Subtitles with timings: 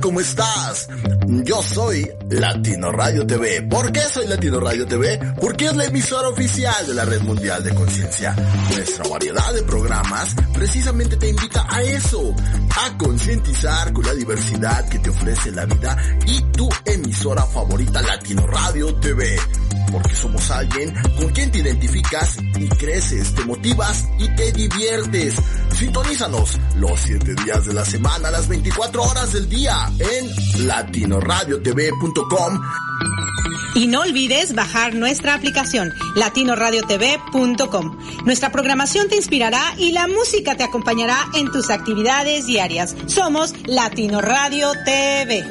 [0.00, 0.88] ¿Cómo estás?
[1.44, 3.62] Yo soy Latino Radio TV.
[3.62, 5.18] ¿Por qué soy Latino Radio TV?
[5.40, 8.34] Porque es la emisora oficial de la Red Mundial de Conciencia.
[8.70, 12.34] Nuestra variedad de programas precisamente te invita a eso,
[12.84, 15.96] a concientizar con la diversidad que te ofrece la vida
[16.26, 19.36] y tu emisora favorita Latino Radio TV.
[19.92, 25.34] Porque somos alguien con quien te identificas y creces, te motivas y te diviertes.
[25.76, 32.60] Sintonízanos los 7 días de la semana, las 24 horas del día en latinoradiotv.com.
[33.74, 37.98] Y no olvides bajar nuestra aplicación latinoradiotv.com.
[38.24, 42.94] Nuestra programación te inspirará y la música te acompañará en tus actividades diarias.
[43.06, 45.42] Somos Latino Radio TV.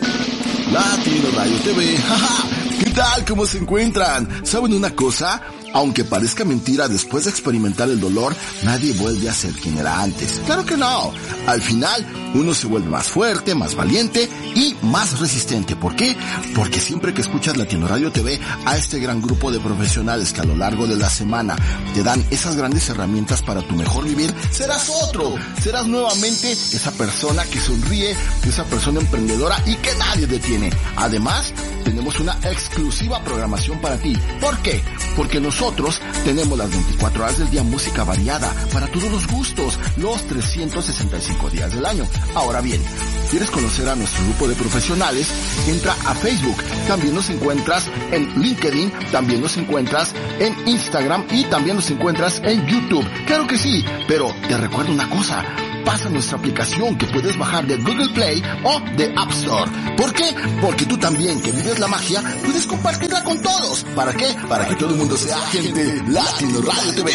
[0.71, 2.60] Latino Radio TV, jaja.
[2.83, 3.23] ¿Qué tal?
[3.25, 4.43] ¿Cómo se encuentran?
[4.43, 5.39] ¿Saben una cosa?
[5.71, 10.41] Aunque parezca mentira, después de experimentar el dolor, nadie vuelve a ser quien era antes.
[10.47, 11.13] Claro que no.
[11.45, 15.75] Al final, uno se vuelve más fuerte, más valiente y más resistente.
[15.75, 16.17] ¿Por qué?
[16.55, 20.45] Porque siempre que escuchas Latino Radio TV a este gran grupo de profesionales que a
[20.45, 21.55] lo largo de la semana
[21.93, 25.35] te dan esas grandes herramientas para tu mejor vivir, serás otro.
[25.61, 30.71] Serás nuevamente esa persona que sonríe, esa persona emprendedora y que nadie detiene.
[30.95, 31.53] Además,
[31.91, 34.17] tenemos una exclusiva programación para ti.
[34.39, 34.81] ¿Por qué?
[35.17, 40.25] Porque nosotros tenemos las 24 horas del día música variada para todos los gustos, los
[40.25, 42.07] 365 días del año.
[42.33, 42.81] Ahora bien,
[43.29, 45.27] ¿quieres conocer a nuestro grupo de profesionales?
[45.67, 46.63] Entra a Facebook.
[46.87, 52.65] También nos encuentras en LinkedIn, también nos encuentras en Instagram y también nos encuentras en
[52.67, 53.05] YouTube.
[53.27, 55.45] Claro que sí, pero te recuerdo una cosa
[55.83, 59.71] pasa nuestra aplicación que puedes bajar de Google Play o de App Store.
[59.97, 60.33] ¿Por qué?
[60.61, 63.83] Porque tú también que vives la magia puedes compartirla con todos.
[63.95, 64.35] ¿Para qué?
[64.47, 67.11] Para que todo el mundo sea gente Latino Radio TV.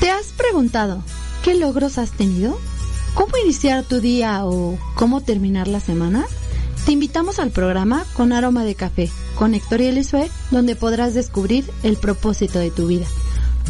[0.00, 1.04] ¿Te has preguntado
[1.44, 2.58] qué logros has tenido?
[3.14, 6.24] ¿Cómo iniciar tu día o cómo terminar la semana?
[6.84, 11.64] Te invitamos al programa Con Aroma de Café con Héctor y Elisue, donde podrás descubrir
[11.82, 13.06] el propósito de tu vida.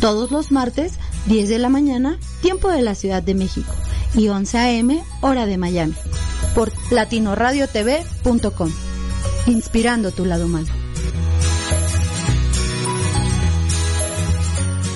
[0.01, 0.95] Todos los martes,
[1.27, 3.73] 10 de la mañana, tiempo de la Ciudad de México,
[4.15, 5.95] y 11 a.m., hora de Miami,
[6.55, 8.71] por latinoradiotv.com,
[9.47, 10.69] inspirando tu lado humano.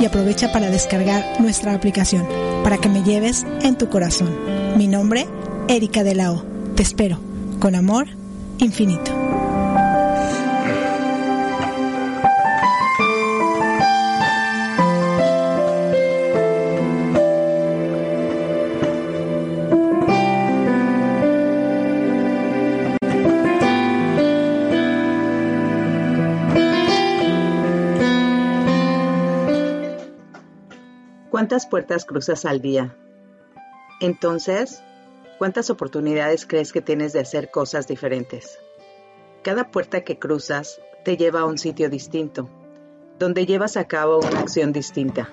[0.00, 2.26] y aprovecha para descargar nuestra aplicación
[2.62, 4.34] para que me lleves en tu corazón.
[4.76, 5.26] Mi nombre,
[5.68, 6.34] Erika de la.
[6.74, 7.18] Te espero,
[7.60, 8.06] con amor
[8.58, 9.15] infinito.
[31.46, 32.96] ¿Cuántas puertas cruzas al día?
[34.00, 34.82] Entonces,
[35.38, 38.58] ¿cuántas oportunidades crees que tienes de hacer cosas diferentes?
[39.44, 42.50] Cada puerta que cruzas te lleva a un sitio distinto,
[43.20, 45.28] donde llevas a cabo una acción distinta,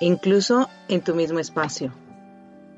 [0.00, 1.92] incluso en tu mismo espacio.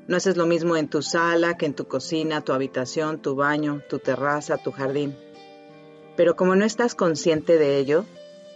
[0.09, 3.83] No haces lo mismo en tu sala que en tu cocina, tu habitación, tu baño,
[3.87, 5.15] tu terraza, tu jardín.
[6.17, 8.03] Pero como no estás consciente de ello,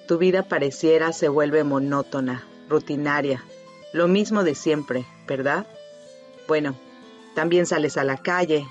[0.09, 3.45] tu vida pareciera se vuelve monótona, rutinaria,
[3.93, 5.65] lo mismo de siempre, ¿verdad?
[6.47, 6.75] Bueno,
[7.35, 8.67] también sales a la calle,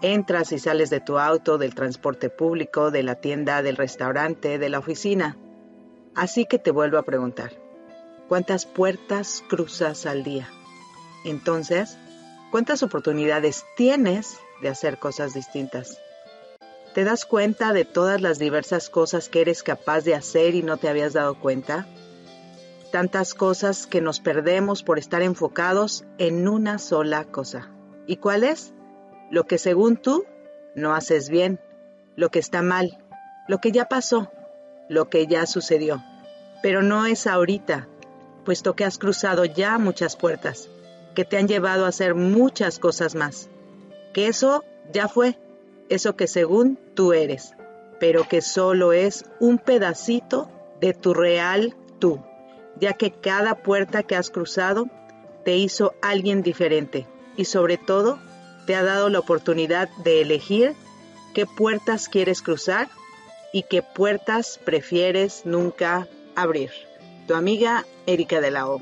[0.00, 4.68] entras y sales de tu auto, del transporte público, de la tienda, del restaurante, de
[4.68, 5.36] la oficina.
[6.14, 7.52] Así que te vuelvo a preguntar,
[8.28, 10.48] ¿cuántas puertas cruzas al día?
[11.24, 11.96] Entonces,
[12.50, 15.98] ¿cuántas oportunidades tienes de hacer cosas distintas?
[16.94, 20.76] ¿Te das cuenta de todas las diversas cosas que eres capaz de hacer y no
[20.76, 21.86] te habías dado cuenta?
[22.92, 27.70] Tantas cosas que nos perdemos por estar enfocados en una sola cosa.
[28.06, 28.74] ¿Y cuál es?
[29.30, 30.26] Lo que según tú
[30.74, 31.58] no haces bien,
[32.16, 33.02] lo que está mal,
[33.48, 34.30] lo que ya pasó,
[34.90, 36.04] lo que ya sucedió.
[36.62, 37.88] Pero no es ahorita,
[38.44, 40.68] puesto que has cruzado ya muchas puertas,
[41.14, 43.48] que te han llevado a hacer muchas cosas más.
[44.12, 45.38] Que eso ya fue
[45.88, 47.54] eso que según tú eres,
[47.98, 52.20] pero que solo es un pedacito de tu real tú,
[52.80, 54.88] ya que cada puerta que has cruzado
[55.44, 58.18] te hizo alguien diferente y sobre todo
[58.66, 60.74] te ha dado la oportunidad de elegir
[61.34, 62.88] qué puertas quieres cruzar
[63.52, 66.70] y qué puertas prefieres nunca abrir.
[67.26, 68.80] Tu amiga Erika de la O.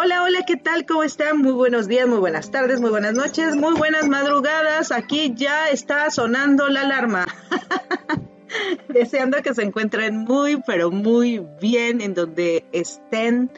[0.00, 0.86] Hola, hola, ¿qué tal?
[0.86, 1.38] ¿Cómo están?
[1.38, 4.92] Muy buenos días, muy buenas tardes, muy buenas noches, muy buenas madrugadas.
[4.92, 7.26] Aquí ya está sonando la alarma.
[8.88, 13.50] Deseando que se encuentren muy, pero muy bien en donde estén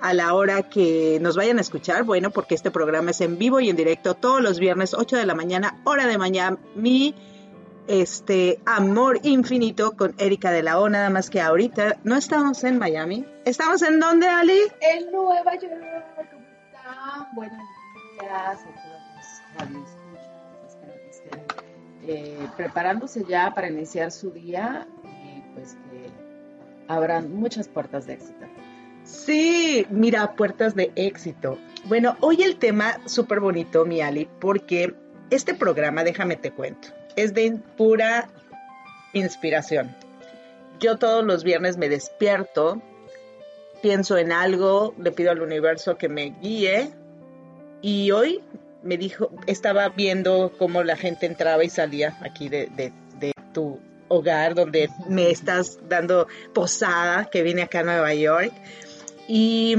[0.00, 2.04] a la hora que nos vayan a escuchar.
[2.04, 5.26] Bueno, porque este programa es en vivo y en directo todos los viernes, 8 de
[5.26, 6.58] la mañana, hora de mañana.
[6.74, 7.14] Mi
[7.88, 12.78] este amor infinito con Erika de la O, nada más que ahorita no estamos en
[12.78, 13.24] Miami.
[13.44, 14.60] ¿Estamos en dónde, Ali?
[14.80, 15.72] En Nueva York.
[16.16, 17.34] ¿Cómo están?
[17.34, 17.58] Buenos
[18.20, 18.60] días
[22.06, 26.10] eh, preparándose ya para iniciar su día y pues que
[26.88, 28.46] abran muchas puertas de éxito.
[29.04, 31.58] Sí, mira, puertas de éxito.
[31.84, 34.94] Bueno, hoy el tema súper bonito, mi Ali, porque
[35.30, 38.28] este programa, déjame te cuento, es de pura
[39.12, 39.94] inspiración.
[40.78, 42.82] Yo todos los viernes me despierto,
[43.82, 46.90] pienso en algo, le pido al universo que me guíe
[47.80, 48.40] y hoy
[48.82, 52.92] me dijo, estaba viendo cómo la gente entraba y salía aquí de,
[53.52, 58.52] tu hogar donde me estás dando posada, que vine acá a Nueva York,
[59.28, 59.76] y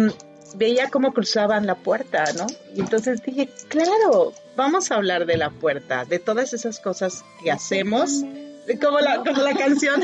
[0.55, 2.45] veía cómo cruzaban la puerta, ¿no?
[2.75, 7.51] Y entonces dije, claro, vamos a hablar de la puerta, de todas esas cosas que
[7.51, 8.23] hacemos,
[8.81, 10.03] como la, como la canción.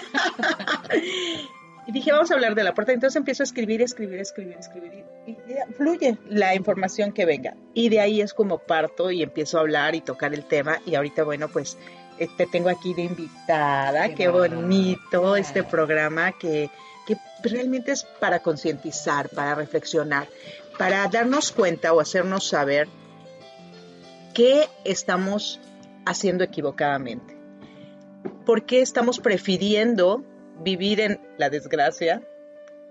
[1.88, 2.94] y dije, vamos a hablar de la puerta.
[2.94, 5.06] Entonces empiezo a escribir, escribir, escribir, escribir.
[5.78, 7.56] Fluye la información que venga.
[7.74, 10.80] Y de ahí es como parto y empiezo a hablar y tocar el tema.
[10.86, 11.78] Y ahorita, bueno, pues
[12.18, 14.14] te este, tengo aquí de invitada.
[14.14, 16.70] Qué, bonito este programa que,
[17.08, 20.28] que realmente es para concientizar, para reflexionar,
[20.78, 22.88] para darnos cuenta o hacernos saber
[24.34, 25.60] qué estamos
[26.06, 27.38] haciendo equivocadamente.
[28.46, 30.24] ¿Por qué estamos prefiriendo
[30.62, 32.22] vivir en la desgracia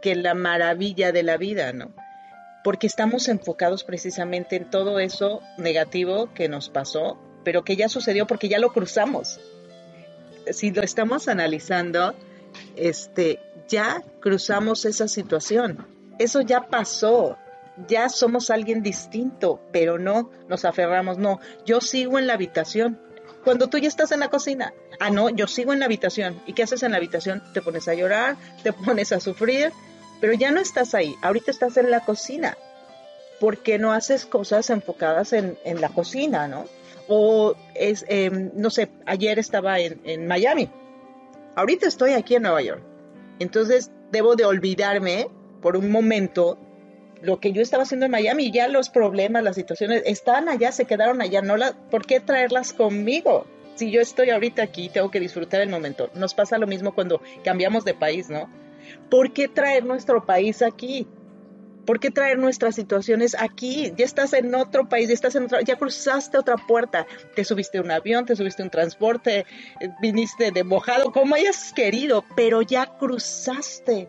[0.01, 1.93] que en la maravilla de la vida, no?
[2.65, 8.27] Porque estamos enfocados precisamente en todo eso negativo que nos pasó, pero que ya sucedió
[8.27, 9.41] porque ya lo cruzamos.
[10.51, 12.15] Si lo estamos analizando,
[12.77, 15.87] este, ya cruzamos esa situación.
[16.19, 17.39] Eso ya pasó
[17.87, 22.99] ya somos alguien distinto, pero no nos aferramos, no, yo sigo en la habitación.
[23.45, 26.41] Cuando tú ya estás en la cocina, ah, no, yo sigo en la habitación.
[26.47, 27.43] ¿Y qué haces en la habitación?
[27.55, 29.73] Te pones a llorar, te pones a sufrir,
[30.21, 32.57] pero ya no estás ahí, ahorita estás en la cocina.
[33.41, 36.65] ¿Por qué no haces cosas enfocadas en, la cocina, no?
[37.07, 40.69] O es, em, no sé, ayer estaba en, en Miami,
[41.55, 42.83] ahorita estoy aquí en Nueva York.
[43.39, 45.29] Entonces debo de olvidarme
[45.61, 46.59] por un momento
[47.21, 50.85] lo que yo estaba haciendo en Miami, ya los problemas, las situaciones están allá, se
[50.85, 53.47] quedaron allá, no la, ¿por qué traerlas conmigo?
[53.75, 56.11] Si yo estoy ahorita aquí, tengo que disfrutar el momento.
[56.15, 58.49] Nos pasa lo mismo cuando cambiamos de país, ¿no?
[59.11, 61.09] ¿Por qué traer nuestro país aquí?
[61.85, 63.93] ¿Por qué traer nuestras situaciones aquí?
[63.97, 67.79] Ya estás en otro país, ya estás en otra, ya cruzaste otra puerta, te subiste
[67.79, 69.47] a un avión, te subiste a un transporte,
[69.81, 74.07] eh, viniste de mojado, como hayas querido, pero ya cruzaste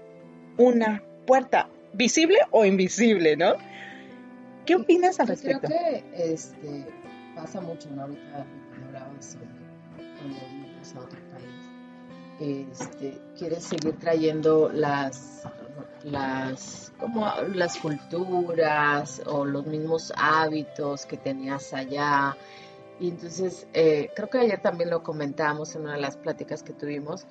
[0.57, 3.53] una puerta visible o invisible, ¿no?
[4.65, 5.67] ¿Qué opinas al respecto?
[5.67, 6.86] Creo que este,
[7.33, 8.03] pasa mucho, ¿no?
[8.03, 8.45] Ahorita
[8.86, 9.48] hablabas sobre
[10.19, 10.38] cuando
[11.00, 11.19] a otro
[12.39, 15.43] este, quieres seguir trayendo las,
[16.03, 22.38] las, como las culturas o los mismos hábitos que tenías allá.
[23.00, 26.74] Y entonces, eh, creo que ayer también lo comentábamos en una de las pláticas que
[26.74, 27.25] tuvimos,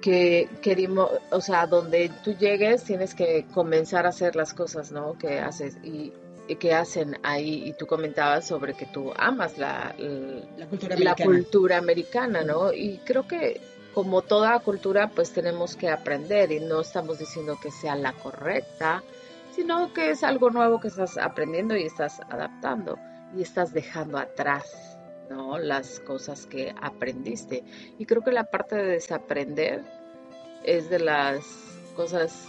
[0.00, 5.18] que queríamos, o sea, donde tú llegues tienes que comenzar a hacer las cosas, ¿no?
[5.18, 6.12] Que haces y,
[6.58, 9.94] que hacen ahí y tú comentabas sobre que tú amas la,
[10.56, 12.72] la, cultura, la cultura americana, ¿no?
[12.72, 13.60] Y creo que
[13.94, 19.02] como toda cultura, pues tenemos que aprender y no estamos diciendo que sea la correcta,
[19.54, 22.98] sino que es algo nuevo que estás aprendiendo y estás adaptando
[23.36, 25.58] y estás dejando atrás ¿no?
[25.58, 27.64] Las cosas que aprendiste.
[27.98, 29.82] Y creo que la parte de desaprender
[30.64, 31.44] es de las
[31.94, 32.46] cosas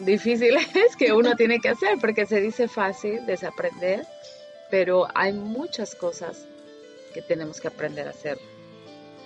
[0.00, 0.66] difíciles
[0.98, 4.06] que uno tiene que hacer, porque se dice fácil desaprender,
[4.70, 6.46] pero hay muchas cosas
[7.14, 8.38] que tenemos que aprender a hacer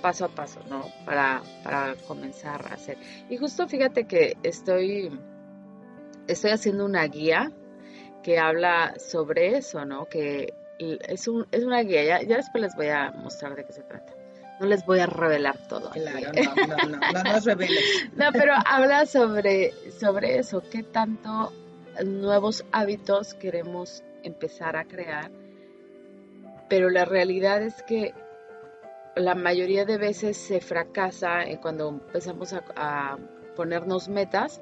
[0.01, 0.85] paso a paso, ¿no?
[1.05, 2.97] Para, para comenzar a hacer.
[3.29, 5.11] Y justo fíjate que estoy,
[6.27, 7.53] estoy haciendo una guía
[8.23, 10.07] que habla sobre eso, ¿no?
[10.07, 13.73] Que es, un, es una guía, ya, ya, después les voy a mostrar de qué
[13.73, 14.15] se trata.
[14.61, 15.91] No les voy a revelar todo.
[15.91, 18.11] Claro, no, no, no, no nos reveles.
[18.15, 21.53] no, pero habla sobre, sobre eso, qué tanto
[22.05, 25.31] nuevos hábitos queremos empezar a crear,
[26.69, 28.15] pero la realidad es que
[29.17, 33.19] la mayoría de veces se fracasa cuando empezamos a, a
[33.57, 34.61] ponernos metas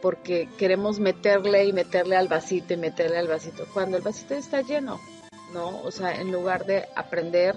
[0.00, 4.62] porque queremos meterle y meterle al vasito y meterle al vasito, cuando el vasito está
[4.62, 5.00] lleno,
[5.52, 5.82] ¿no?
[5.82, 7.56] O sea, en lugar de aprender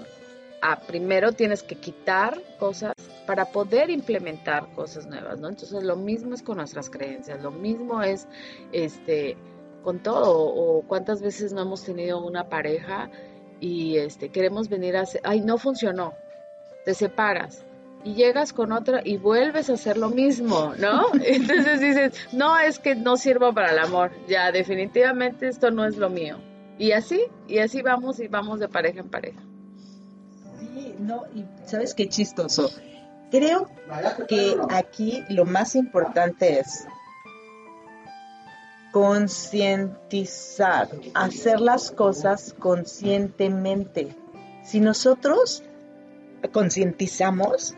[0.60, 2.94] a primero tienes que quitar cosas
[3.26, 5.48] para poder implementar cosas nuevas, ¿no?
[5.48, 8.28] Entonces lo mismo es con nuestras creencias, lo mismo es
[8.72, 9.36] este
[9.82, 13.10] con todo o cuántas veces no hemos tenido una pareja
[13.62, 16.14] y este queremos venir a hacer, ay, no funcionó.
[16.84, 17.64] Te separas
[18.02, 21.06] y llegas con otra y vuelves a hacer lo mismo, ¿no?
[21.24, 25.96] Entonces dices, no, es que no sirvo para el amor, ya definitivamente esto no es
[25.96, 26.38] lo mío.
[26.76, 29.40] Y así, y así vamos y vamos de pareja en pareja.
[30.58, 32.68] Sí, no, y sabes qué chistoso.
[33.30, 33.70] Creo
[34.26, 36.88] que aquí lo más importante es
[38.92, 44.14] concientizar, hacer las cosas conscientemente.
[44.62, 45.64] Si nosotros
[46.52, 47.74] concientizamos,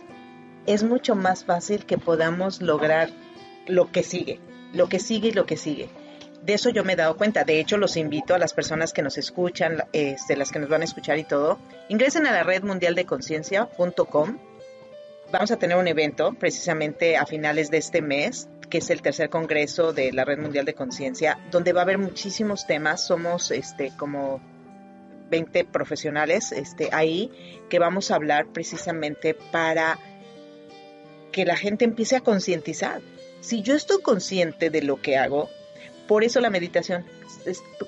[0.66, 3.10] es mucho más fácil que podamos lograr
[3.66, 4.40] lo que sigue,
[4.72, 5.88] lo que sigue y lo que sigue.
[6.42, 7.44] De eso yo me he dado cuenta.
[7.44, 10.82] De hecho, los invito a las personas que nos escuchan, este, las que nos van
[10.82, 14.38] a escuchar y todo, ingresen a la red mundial de conciencia.com.
[15.34, 19.30] Vamos a tener un evento precisamente a finales de este mes, que es el tercer
[19.30, 23.04] congreso de la red mundial de conciencia, donde va a haber muchísimos temas.
[23.04, 24.40] Somos este como
[25.30, 27.32] 20 profesionales este, ahí
[27.68, 29.98] que vamos a hablar precisamente para
[31.32, 33.02] que la gente empiece a concientizar.
[33.40, 35.50] Si yo estoy consciente de lo que hago,
[36.06, 37.04] por eso la meditación,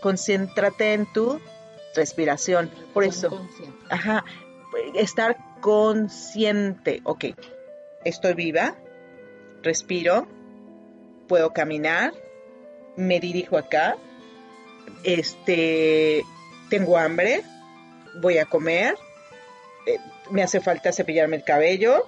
[0.00, 1.40] concéntrate en tu
[1.94, 3.46] respiración, por eso,
[3.88, 4.24] ajá,
[4.96, 5.36] estar
[5.66, 7.24] consciente, ok,
[8.04, 8.76] estoy viva,
[9.64, 10.28] respiro,
[11.26, 12.14] puedo caminar,
[12.96, 13.96] me dirijo acá,
[15.02, 16.24] este,
[16.70, 17.42] tengo hambre,
[18.22, 18.94] voy a comer,
[19.88, 19.98] eh,
[20.30, 22.06] me hace falta cepillarme el cabello,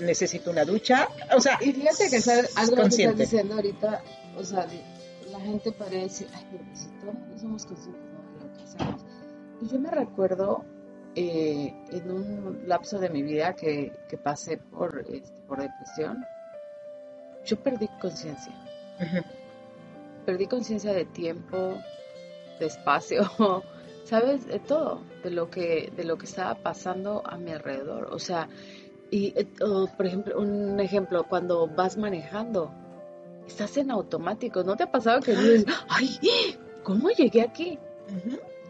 [0.00, 1.08] necesito una ducha.
[1.34, 2.16] O sea, y fíjate que
[2.54, 4.02] algo que estás diciendo ahorita,
[4.36, 4.66] o sea,
[5.32, 6.46] la gente parece, ay,
[7.00, 9.00] pero no somos conscientes de lo que hacemos.
[9.62, 10.66] Y yo me recuerdo
[11.16, 16.24] eh, en un lapso de mi vida que, que pasé por, este, por depresión,
[17.44, 18.52] yo perdí conciencia.
[20.24, 21.76] Perdí conciencia de tiempo,
[22.58, 23.22] de espacio,
[24.04, 24.46] ¿sabes?
[24.46, 28.08] De todo, de lo que, de lo que estaba pasando a mi alrededor.
[28.12, 28.48] O sea,
[29.10, 29.46] y, eh,
[29.96, 32.72] por ejemplo, un ejemplo, cuando vas manejando,
[33.46, 34.64] estás en automático.
[34.64, 36.18] ¿No te ha pasado que dices, ay,
[36.82, 37.78] ¿cómo llegué aquí?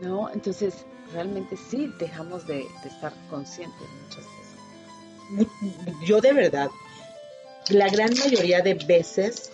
[0.03, 0.29] ¿No?
[0.31, 5.99] Entonces, realmente sí dejamos de, estar conscientes muchas veces.
[6.07, 6.71] Yo de verdad,
[7.69, 9.53] la gran mayoría de veces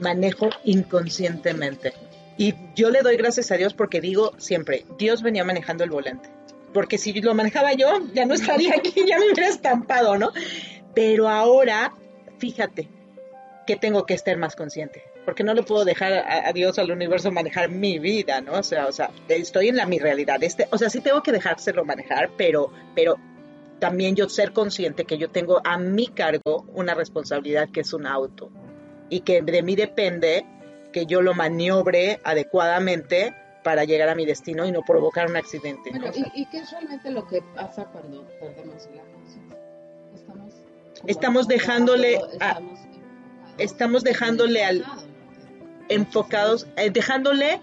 [0.00, 1.92] manejo inconscientemente.
[2.38, 6.30] Y yo le doy gracias a Dios porque digo siempre, Dios venía manejando el volante
[6.72, 10.32] porque si lo manejaba yo, ya no estaría aquí, ya me hubiera estampado, ¿no?
[10.94, 11.94] Pero ahora,
[12.38, 12.88] fíjate
[13.66, 17.30] que tengo que estar más consciente, porque no le puedo dejar a, Dios, al universo
[17.30, 18.54] manejar mi vida, ¿no?
[18.54, 21.32] O sea, o sea, estoy en la mi realidad, este, o sea, sí tengo que
[21.32, 23.18] dejárselo manejar, pero, pero
[23.78, 28.06] también yo ser consciente que yo tengo a mi cargo una responsabilidad que es un
[28.06, 28.50] auto
[29.08, 30.46] y que de mí depende
[30.92, 35.90] que yo lo maniobre adecuadamente para llegar a mi destino y no provocar un accidente.
[36.34, 39.58] ¿y, qué es realmente lo que pasa cuando perdemos la conciencia?
[41.06, 42.20] estamos dejándole
[43.58, 44.84] estamos dejándole al
[45.94, 47.60] enfocados, eh, dejándole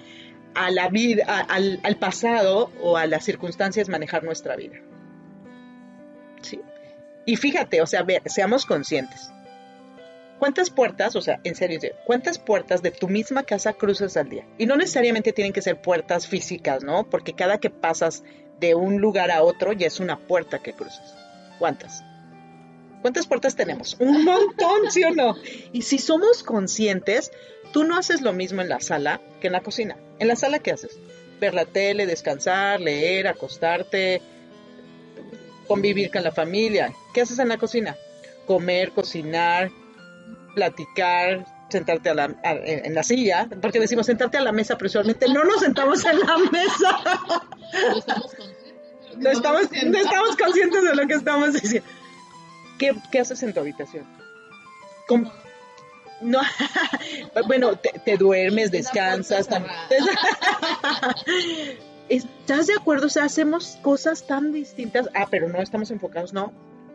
[0.55, 4.77] a la vida, al, pasado o a las circunstancias manejar nuestra vida.
[6.41, 6.61] ¿Sí?
[7.25, 9.31] Y fíjate, o sea, seamos conscientes.
[10.39, 14.47] ¿Cuántas puertas, o sea, en serio, cuántas puertas de tu misma casa cruzas al día?
[14.57, 17.09] Y no necesariamente tienen que ser puertas físicas, ¿no?
[17.09, 18.23] Porque cada que pasas
[18.59, 21.13] de un lugar a otro ya es una puerta que cruzas.
[21.59, 22.03] ¿Cuántas?
[23.01, 23.95] ¿Cuántas puertas tenemos?
[23.99, 25.35] Un montón, ¿sí o no?
[25.71, 27.31] Y si somos conscientes,
[27.71, 29.95] tú no haces lo mismo en la sala que en la cocina.
[30.19, 30.99] ¿En la sala qué haces?
[31.39, 34.21] Ver la tele, descansar, leer, acostarte,
[35.67, 36.93] convivir con la familia.
[37.13, 37.95] ¿Qué haces en la cocina?
[38.45, 39.71] Comer, cocinar,
[40.55, 45.27] platicar, sentarte a la, en la silla, porque decimos sentarte a la mesa, pero usualmente
[45.29, 46.99] no nos sentamos en la mesa.
[47.91, 48.73] No estamos conscientes.
[49.17, 51.87] No estamos, no estamos conscientes de lo que estamos diciendo.
[52.79, 54.05] ¿Qué, haces en tu habitación?
[56.21, 56.39] No,
[57.47, 59.47] bueno, te, duermes, descansas.
[62.09, 63.07] ¿Estás de acuerdo?
[63.07, 65.09] O sea, hacemos cosas tan distintas.
[65.13, 66.51] Ah, pero no estamos enfocados, no.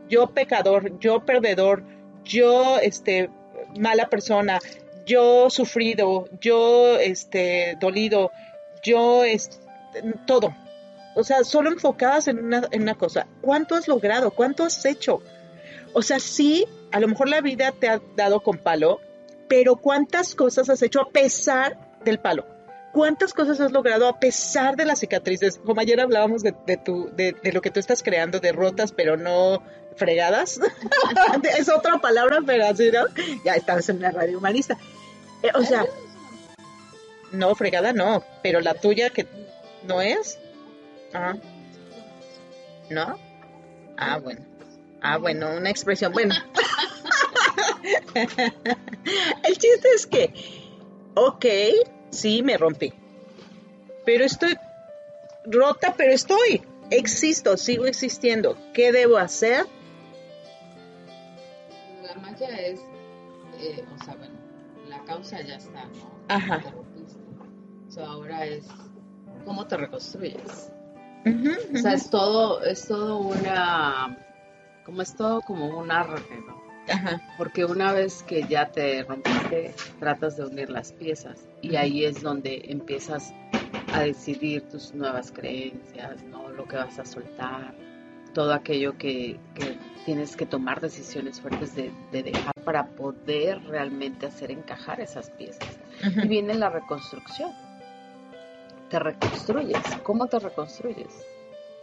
[0.08, 1.84] Yo pecador, yo perdedor,
[2.24, 3.30] yo, este,
[3.78, 4.58] mala persona,
[5.06, 8.32] yo sufrido, yo, este, dolido,
[8.82, 9.58] yo, este,
[10.26, 10.54] todo.
[11.14, 13.26] O sea, solo enfocadas en una, en una cosa.
[13.40, 14.32] ¿Cuánto has logrado?
[14.32, 15.22] ¿Cuánto has hecho?
[15.94, 19.00] O sea, sí, a lo mejor la vida te ha dado con palo,
[19.48, 22.46] pero ¿cuántas cosas has hecho a pesar del palo?
[22.92, 25.58] ¿Cuántas cosas has logrado a pesar de las cicatrices?
[25.58, 29.62] Como ayer hablábamos de, tu, de, lo que tú estás creando, de rotas, pero no
[29.96, 30.60] fregadas.
[31.58, 33.06] es otra palabra, pero así, ¿no?
[33.44, 34.76] Ya estamos en una radio humanista.
[35.42, 35.86] Eh, o sea,
[37.32, 39.26] no, fregada no, pero la tuya que
[39.86, 40.38] no es.
[41.12, 41.34] Ah.
[42.90, 43.18] ¿No?
[43.96, 44.53] Ah, bueno.
[45.06, 46.12] Ah, bueno, una expresión.
[46.12, 46.34] Bueno.
[49.44, 50.32] El chiste es que,
[51.14, 51.44] ok,
[52.08, 52.90] sí, me rompí.
[54.06, 54.56] Pero estoy
[55.44, 56.62] rota, pero estoy.
[56.90, 58.56] Existo, sigo existiendo.
[58.72, 59.66] ¿Qué debo hacer?
[62.02, 62.80] La magia es,
[63.60, 64.38] eh, o sea, bueno,
[64.88, 66.14] la causa ya está, ¿no?
[66.28, 66.62] Ajá.
[67.94, 68.64] Te ahora es
[69.44, 70.70] cómo te reconstruyes.
[71.74, 74.23] O sea, es todo, es todo una
[74.84, 76.62] como es todo como un arte, ¿no?
[76.92, 77.20] Ajá.
[77.38, 82.22] Porque una vez que ya te rompiste, tratas de unir las piezas y ahí es
[82.22, 83.32] donde empiezas
[83.92, 86.50] a decidir tus nuevas creencias, ¿no?
[86.50, 87.74] Lo que vas a soltar,
[88.34, 89.38] todo aquello que,
[90.04, 95.78] tienes que tomar decisiones fuertes de, dejar para poder realmente hacer encajar esas piezas.
[96.22, 97.52] Y viene la reconstrucción.
[98.90, 99.82] Te reconstruyes.
[100.02, 101.33] ¿Cómo te reconstruyes?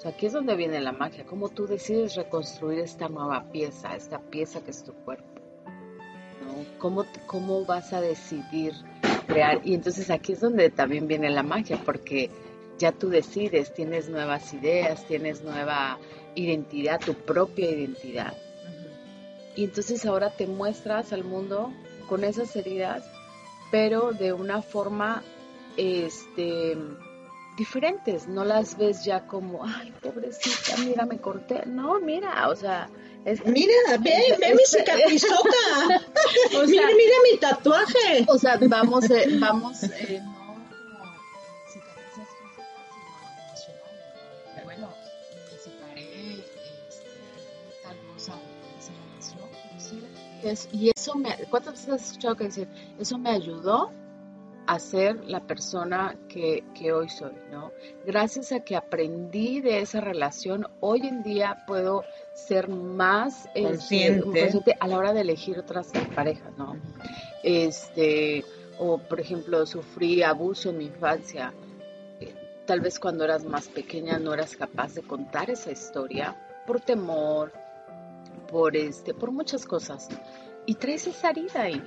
[0.05, 4.61] Aquí es donde viene la magia, cómo tú decides reconstruir esta nueva pieza, esta pieza
[4.63, 5.25] que es tu cuerpo.
[6.45, 6.65] ¿no?
[6.79, 8.73] ¿Cómo, ¿Cómo vas a decidir
[9.27, 9.61] crear?
[9.63, 12.31] Y entonces aquí es donde también viene la magia, porque
[12.77, 15.99] ya tú decides, tienes nuevas ideas, tienes nueva
[16.35, 18.33] identidad, tu propia identidad.
[19.55, 21.71] Y entonces ahora te muestras al mundo
[22.09, 23.03] con esas heridas,
[23.69, 25.23] pero de una forma
[25.77, 26.75] este
[27.57, 31.65] diferentes, no las ves ya como, ay, pobrecita, mira, me corté.
[31.65, 32.89] No, mira, o sea,
[33.25, 35.37] es, mira, ve, ve mi cicatrizota.
[36.57, 38.25] o mira, mira mi tatuaje.
[38.27, 40.65] O sea, vamos, eh, vamos, eh, no como
[41.71, 42.67] cicatrices físicas,
[43.53, 43.81] sino
[44.55, 44.63] emocionales.
[44.65, 44.89] Bueno,
[45.53, 45.71] este,
[47.83, 48.33] tal cosa,
[50.71, 52.67] y eso me, ¿cuántas veces has escuchado que decir,
[52.99, 53.91] eso me ayudó
[54.67, 57.71] a ser la persona que, hoy soy, ¿no?
[58.05, 64.77] Gracias a que aprendí de esa relación, hoy en día puedo ser más este, consciente,
[64.79, 66.75] a la hora de elegir otras parejas, ¿no?
[67.43, 68.45] Este,
[68.79, 71.53] o por ejemplo, sufrí abuso en mi infancia.
[72.65, 77.51] Tal vez cuando eras más pequeña no eras capaz de contar esa historia por temor,
[78.47, 80.07] por este, por muchas cosas.
[80.65, 81.83] Y traes esa herida ahí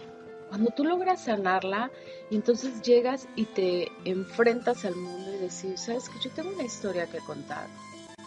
[0.54, 1.90] cuando tú logras sanarla,
[2.30, 7.08] entonces llegas y te enfrentas al mundo y decís, sabes que yo tengo una historia
[7.08, 7.66] que contar.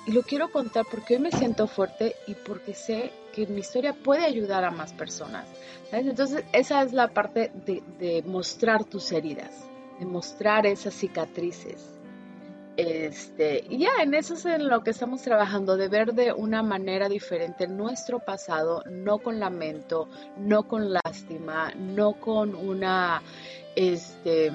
[0.05, 3.93] Y lo quiero contar porque hoy me siento fuerte y porque sé que mi historia
[3.93, 5.47] puede ayudar a más personas.
[5.93, 9.65] Entonces esa es la parte de, de mostrar tus heridas,
[9.97, 11.96] de mostrar esas cicatrices
[12.77, 17.09] este, ya en eso es en lo que estamos trabajando, de ver de una manera
[17.09, 23.23] diferente nuestro pasado, no con lamento, no con lástima, no con una,
[23.75, 24.51] este,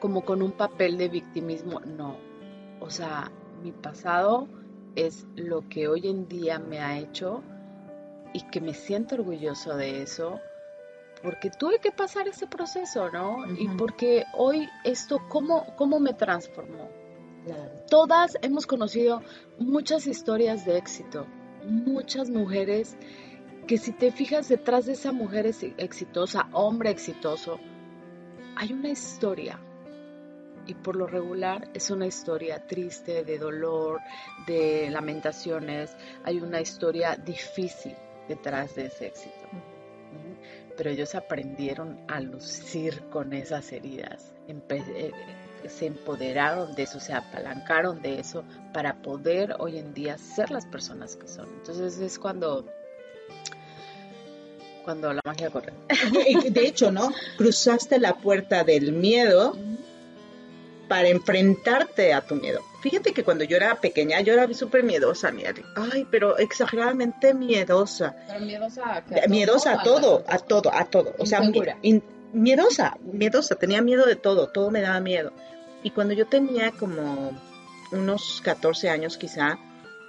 [0.00, 2.16] como con un papel de victimismo, no.
[2.80, 3.30] O sea,
[3.62, 4.48] mi pasado
[4.96, 7.42] es lo que hoy en día me ha hecho
[8.32, 10.40] y que me siento orgulloso de eso,
[11.24, 13.50] porque tuve que pasar ese proceso, ¿no?
[13.58, 16.90] Y porque hoy esto, ¿cómo, cómo me transformó?
[17.88, 19.22] Todas hemos conocido
[19.58, 21.26] muchas historias de éxito,
[21.64, 22.96] muchas mujeres
[23.66, 25.46] que si te fijas detrás de esa mujer
[25.78, 27.58] exitosa, hombre exitoso,
[28.54, 29.58] hay una historia.
[30.66, 34.00] Y por lo regular es una historia triste, de dolor,
[34.46, 35.96] de lamentaciones.
[36.22, 37.94] Hay una historia difícil
[38.28, 39.73] detrás de ese éxito.
[40.76, 44.32] Pero ellos aprendieron a lucir con esas heridas.
[44.48, 45.12] Eh,
[45.68, 50.66] se empoderaron de eso, se apalancaron de eso para poder hoy en día ser las
[50.66, 51.48] personas que son.
[51.58, 52.66] Entonces es cuando
[54.84, 55.72] cuando la magia corre.
[56.50, 57.10] De hecho, ¿no?
[57.38, 59.56] Cruzaste la puerta del miedo
[60.94, 62.60] para enfrentarte a tu miedo.
[62.80, 65.52] Fíjate que cuando yo era pequeña, yo era súper miedosa, mira.
[65.74, 68.14] Ay, pero exageradamente miedosa.
[68.28, 71.12] Pero miedosa a, miedosa a todo, a todo, a todo.
[71.18, 71.40] O sea,
[72.32, 75.32] miedosa, miedosa, tenía miedo de todo, todo me daba miedo.
[75.82, 77.32] Y cuando yo tenía como
[77.90, 79.58] unos 14 años quizá,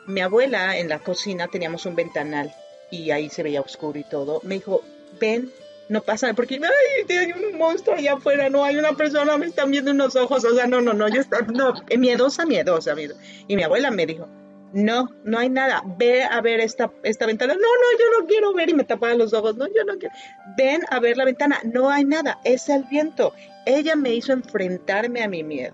[0.05, 2.53] mi abuela en la cocina teníamos un ventanal
[2.91, 4.83] y ahí se veía oscuro y todo, me dijo,
[5.19, 5.51] ven,
[5.89, 9.71] no pasa, porque ay, hay un monstruo allá afuera, no hay una persona, me están
[9.71, 13.21] viendo unos ojos, o sea, no, no, no, yo estaba, no, miedosa, miedosa, miedosa.
[13.47, 14.27] Y mi abuela me dijo,
[14.73, 18.53] no, no hay nada, ve a ver esta, esta ventana, no, no, yo no quiero
[18.53, 20.13] ver y me tapaba los ojos, no, yo no quiero,
[20.57, 23.33] ven a ver la ventana, no hay nada, es el viento.
[23.65, 25.73] Ella me hizo enfrentarme a mi miedo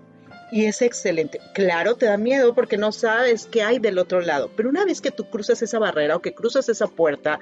[0.52, 1.40] y es excelente.
[1.54, 5.00] Claro, te da miedo porque no sabes qué hay del otro lado, pero una vez
[5.00, 7.40] que tú cruzas esa barrera o que cruzas esa puerta,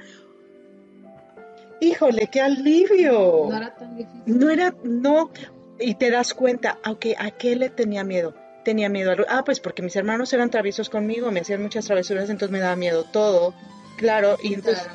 [1.80, 3.46] híjole, qué alivio.
[3.48, 4.22] No era tan difícil.
[4.26, 5.30] No era, no,
[5.78, 8.34] y te das cuenta, aunque ¿a qué le tenía miedo?
[8.64, 12.28] Tenía miedo a, ah, pues porque mis hermanos eran traviesos conmigo, me hacían muchas travesuras,
[12.28, 13.54] entonces me daba miedo todo,
[13.96, 14.86] claro, y entonces...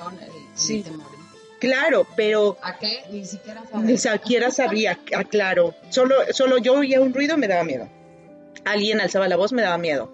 [0.53, 0.85] sí.
[1.59, 2.57] Claro, pero...
[2.61, 3.05] ¿A qué?
[3.09, 3.85] Ni siquiera sabía.
[3.85, 5.73] Ni siquiera sabía, ah, claro.
[5.89, 7.89] Solo, solo yo oía un ruido me daba miedo
[8.65, 10.11] alguien alzaba la voz, me daba miedo.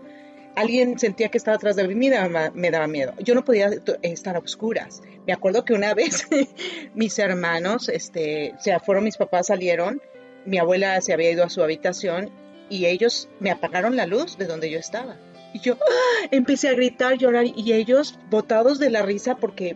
[0.55, 3.13] Alguien sentía que estaba atrás de mí, me daba miedo.
[3.19, 3.69] Yo no podía
[4.01, 5.01] estar a oscuras.
[5.25, 6.27] Me acuerdo que una vez
[6.95, 10.01] mis hermanos, este, o sea, fueron mis papás, salieron,
[10.45, 12.31] mi abuela se había ido a su habitación
[12.69, 15.17] y ellos me apagaron la luz de donde yo estaba.
[15.53, 16.27] Y yo ¡ah!
[16.31, 19.75] empecé a gritar, llorar y ellos botados de la risa porque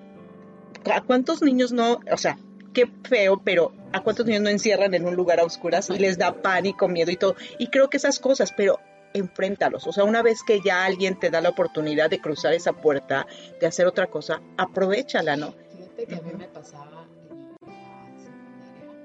[0.92, 2.38] ¿a cuántos niños no, o sea,
[2.74, 6.18] qué feo, pero ¿a cuántos niños no encierran en un lugar a oscuras y les
[6.18, 7.36] da pánico, miedo y todo?
[7.58, 8.80] Y creo que esas cosas, pero
[9.16, 9.88] enfréntalos.
[9.88, 13.26] O sea, una vez que ya alguien te da la oportunidad de cruzar esa puerta,
[13.60, 15.54] de hacer otra cosa, aprovechala, ¿no?
[15.76, 18.96] Fíjate que a mí me pasaba en la secundaria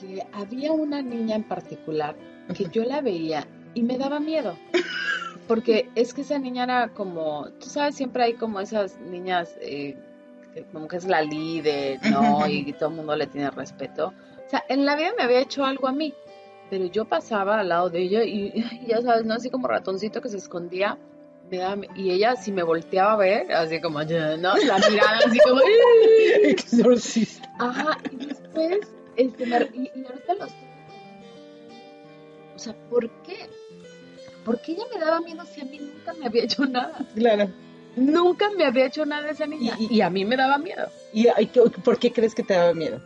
[0.00, 2.16] que había una niña en particular
[2.54, 4.56] que yo la veía y me daba miedo.
[5.46, 9.94] Porque es que esa niña era como, tú sabes, siempre hay como esas niñas eh,
[10.72, 12.46] como que es la líder, ¿no?
[12.48, 14.14] Y todo el mundo le tiene respeto.
[14.46, 16.14] O sea, en la vida me había hecho algo a mí,
[16.70, 18.52] pero yo pasaba al lado de ella y,
[18.86, 19.34] ya sabes, ¿no?
[19.34, 20.98] Así como ratoncito que se escondía.
[21.96, 24.56] y ella si me volteaba a ver, así como, ¿no?
[24.56, 25.60] La mirada así como,
[26.42, 27.50] exorcista.
[27.58, 28.80] Ajá, y después,
[29.16, 30.50] este, y, y ahorita los...
[32.54, 33.48] O sea, ¿por qué?
[34.44, 36.98] ¿Por qué ella me daba miedo si a mí nunca me había hecho nada?
[37.14, 37.50] Claro.
[37.96, 40.88] Nunca me había hecho nada esa niña y, a mí me daba miedo.
[41.12, 41.26] ¿Y
[41.84, 43.00] por qué crees que te daba miedo?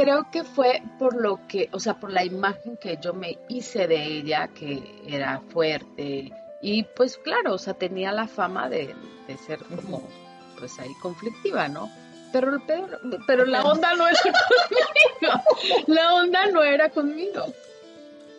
[0.00, 3.86] Creo que fue por lo que, o sea, por la imagen que yo me hice
[3.86, 8.94] de ella, que era fuerte y pues claro, o sea, tenía la fama de,
[9.46, 10.08] ser como,
[10.58, 11.90] pues ahí conflictiva, ¿no?
[12.32, 12.62] Pero, el
[13.26, 14.20] pero la onda no era
[14.68, 15.84] conmigo.
[15.86, 17.46] La onda no era conmigo.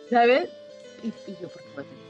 [0.08, 0.48] ¿Sabes?
[1.02, 2.00] Y, y yo, ¿por qué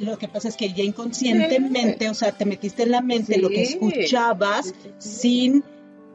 [0.00, 3.48] lo que pasa es que ya inconscientemente, o sea, te metiste en la mente lo
[3.48, 5.64] que escuchabas sin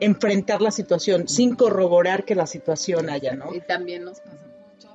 [0.03, 3.53] enfrentar la situación, sin corroborar que la situación haya, ¿no?
[3.53, 4.89] Y también nos pasa mucho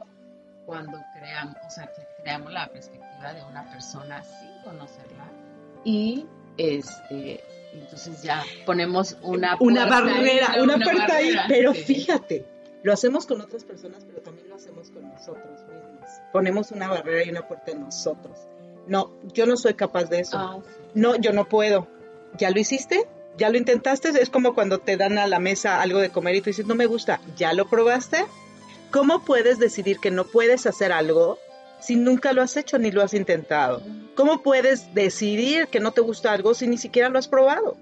[0.66, 1.90] cuando creamos, o sea,
[2.23, 5.31] creamos la perspectiva de una persona sin conocerla
[5.85, 7.42] y este
[7.73, 12.44] entonces ya ponemos una una barrera, una, puerta ahí, pero fíjate,
[12.83, 16.09] lo hacemos con otras personas, pero también lo hacemos con nosotros mismos.
[16.33, 18.38] Ponemos una barrera y una puerta en nosotros
[18.88, 20.38] no, yo no soy capaz de eso.
[20.38, 20.59] Ah,
[20.94, 21.87] no, yo no puedo.
[22.37, 23.07] ¿Ya lo hiciste?
[23.38, 24.09] ¿Ya lo intentaste?
[24.09, 26.74] Es como cuando te dan a la mesa algo de comer y tú dices, no
[26.74, 27.20] me gusta.
[27.37, 28.27] ¿Ya lo probaste?
[28.90, 31.38] ¿Cómo puedes decidir que no puedes hacer algo
[31.79, 33.81] si nunca lo has hecho ni lo has intentado?
[34.16, 37.77] ¿Cómo puedes decidir que no te gusta algo si ni siquiera lo has probado?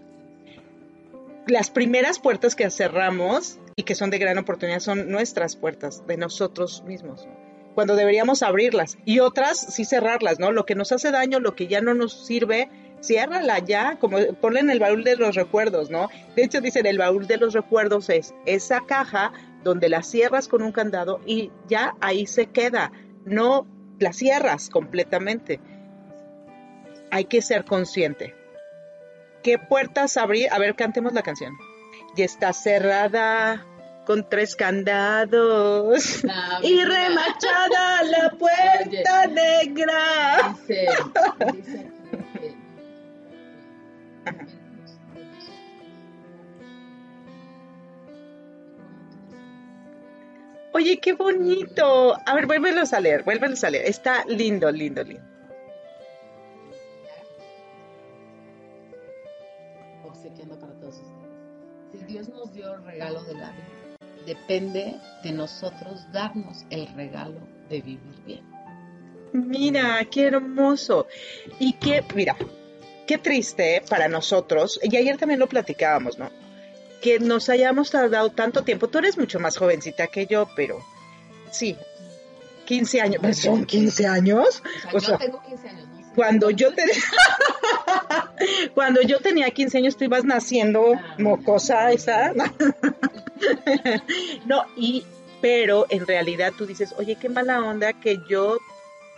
[1.47, 6.19] Las primeras puertas que cerramos y que son de gran oportunidad son nuestras puertas, de
[6.19, 7.27] nosotros mismos
[7.77, 10.51] cuando deberíamos abrirlas y otras sí cerrarlas, ¿no?
[10.51, 12.71] Lo que nos hace daño, lo que ya no nos sirve,
[13.07, 16.09] ciérrala ya, como ponle en el baúl de los recuerdos, ¿no?
[16.35, 19.33] De hecho, dicen, el baúl de los recuerdos es esa caja
[19.65, 22.93] donde la cierras con un candado y ya ahí se queda,
[23.25, 23.67] no
[23.99, 25.61] la cierras completamente.
[27.11, 28.35] Hay que ser consciente.
[29.43, 30.49] ¿Qué puertas abrir?
[30.53, 31.55] A ver, cantemos la canción.
[32.17, 33.65] Y está cerrada
[34.07, 36.25] con tres candados
[36.63, 40.57] y remachada la puerta negra.
[50.77, 52.19] Oye, qué bonito.
[52.27, 53.87] A ver, vuélvelos a leer, vuélvelos a leer.
[53.87, 55.25] Está lindo, lindo, lindo.
[60.05, 61.17] Obsequiando para todos ustedes.
[61.93, 67.41] Si Dios nos dio el regalo de la vida, depende de nosotros darnos el regalo
[67.71, 68.45] de vivir bien.
[69.33, 71.07] Mira, qué hermoso.
[71.59, 72.37] Y qué, mira,
[73.07, 74.79] qué triste para nosotros.
[74.83, 76.29] Y ayer también lo platicábamos, ¿no?
[77.01, 78.89] Que nos hayamos tardado tanto tiempo.
[78.89, 80.85] Tú eres mucho más jovencita que yo, pero
[81.51, 81.77] sí,
[82.67, 83.19] 15 años.
[83.23, 84.63] ¿Pero ¿Son 15 años?
[84.93, 85.89] O sea, yo tengo 15 años.
[85.89, 86.13] ¿no?
[86.15, 86.85] Cuando yo te...
[88.75, 92.33] cuando yo tenía 15 años tú ibas naciendo ah, mocosa esa.
[94.47, 95.05] no, y
[95.41, 98.59] pero en realidad tú dices, oye, qué mala onda que yo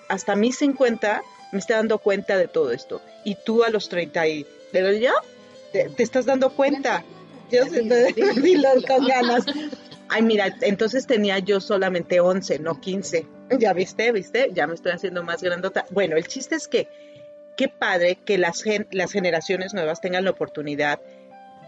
[0.09, 3.01] hasta mis 50 me esté dando cuenta de todo esto.
[3.25, 4.47] Y tú a los 30 y...
[4.73, 5.13] Pero ya
[5.73, 7.05] te, te estás dando cuenta.
[7.51, 7.65] Yo
[8.43, 9.45] dilo con ganas.
[10.09, 13.27] Ay, mira, entonces tenía yo solamente 11, no 15.
[13.59, 15.87] Ya viste, viste, ya me estoy haciendo más grandota.
[15.91, 16.89] Bueno, el chiste es que
[17.57, 21.01] qué padre que las, las generaciones nuevas tengan la oportunidad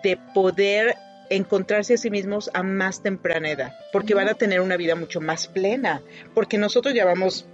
[0.02, 0.96] de poder
[1.30, 5.20] encontrarse a sí mismos a más temprana edad, porque van a tener una vida mucho
[5.20, 6.02] más plena,
[6.34, 7.46] porque nosotros ya vamos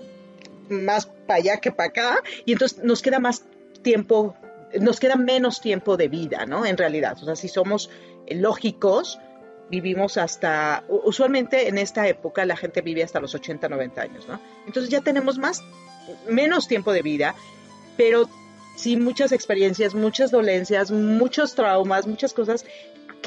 [0.68, 3.44] más para allá que para acá, y entonces nos queda más
[3.82, 4.34] tiempo,
[4.80, 6.64] nos queda menos tiempo de vida, ¿no?
[6.64, 7.90] En realidad, o sea, si somos
[8.30, 9.18] lógicos,
[9.70, 14.40] vivimos hasta, usualmente en esta época la gente vive hasta los 80, 90 años, ¿no?
[14.66, 15.62] Entonces ya tenemos más,
[16.28, 17.34] menos tiempo de vida,
[17.96, 18.28] pero
[18.76, 22.64] sí muchas experiencias, muchas dolencias, muchos traumas, muchas cosas.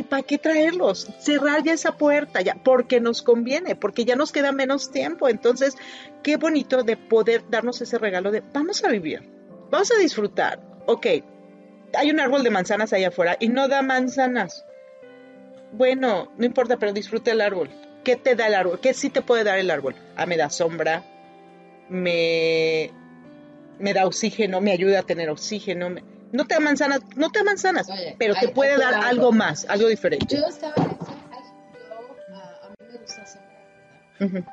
[0.07, 1.09] ¿Para qué traerlos?
[1.19, 5.27] Cerrar ya esa puerta, ya, porque nos conviene, porque ya nos queda menos tiempo.
[5.27, 5.75] Entonces,
[6.23, 9.23] qué bonito de poder darnos ese regalo de vamos a vivir,
[9.69, 10.61] vamos a disfrutar.
[10.85, 11.05] Ok,
[11.93, 14.63] hay un árbol de manzanas allá afuera y no da manzanas
[15.71, 17.69] bueno, no importa, pero disfruta el árbol.
[18.03, 18.79] ¿Qué te da el árbol?
[18.79, 19.95] ¿Qué sí te puede dar el árbol?
[20.15, 21.03] Ah, me da sombra,
[21.89, 22.91] me,
[23.77, 25.89] me da oxígeno, me ayuda a tener oxígeno.
[26.31, 29.31] no te da manzanas, no te da manzanas, pero te puede dar algo.
[29.31, 30.35] más, algo diferente.
[30.35, 34.45] Yo estaba en yo, a, a mí me gusta sembrar.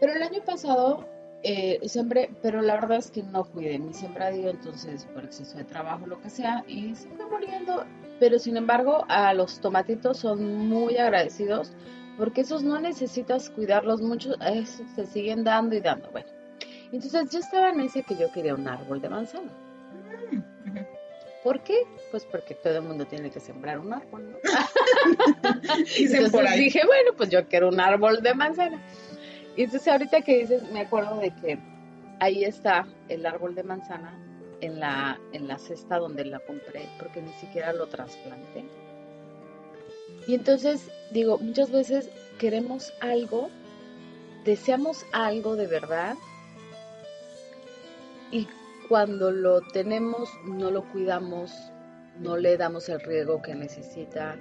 [0.00, 1.11] Pero el año pasado
[1.44, 5.64] eh, siempre, pero la verdad es que no cuidé mi sembradío, entonces por exceso de
[5.64, 7.84] trabajo, lo que sea, y se fue muriendo.
[8.20, 11.72] Pero sin embargo, a los tomatitos son muy agradecidos
[12.16, 16.10] porque esos no necesitas cuidarlos mucho, esos se siguen dando y dando.
[16.10, 16.28] Bueno,
[16.92, 19.50] entonces yo estaba en ese que yo quería un árbol de manzana.
[21.42, 21.74] ¿Por qué?
[22.12, 24.38] Pues porque todo el mundo tiene que sembrar un árbol, ¿no?
[25.98, 28.80] y entonces dije, bueno, pues yo quiero un árbol de manzana.
[29.56, 31.58] Y entonces ahorita que dices, me acuerdo de que
[32.20, 34.18] ahí está el árbol de manzana
[34.60, 38.64] en la, en la cesta donde la compré, porque ni siquiera lo trasplanté.
[40.26, 43.50] Y entonces digo, muchas veces queremos algo,
[44.44, 46.16] deseamos algo de verdad,
[48.30, 48.48] y
[48.88, 51.52] cuando lo tenemos no lo cuidamos,
[52.18, 54.36] no le damos el riego que necesita.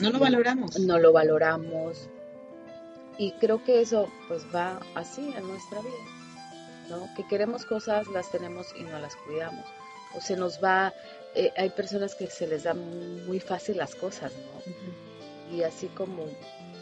[0.00, 0.78] no lo valoramos.
[0.78, 2.10] No lo valoramos
[3.20, 5.92] y creo que eso pues va así en nuestra vida,
[6.88, 7.06] ¿no?
[7.14, 9.66] Que queremos cosas, las tenemos y no las cuidamos.
[10.16, 10.94] O se nos va,
[11.34, 15.54] eh, hay personas que se les da muy fácil las cosas, ¿no?
[15.54, 16.24] Y así como,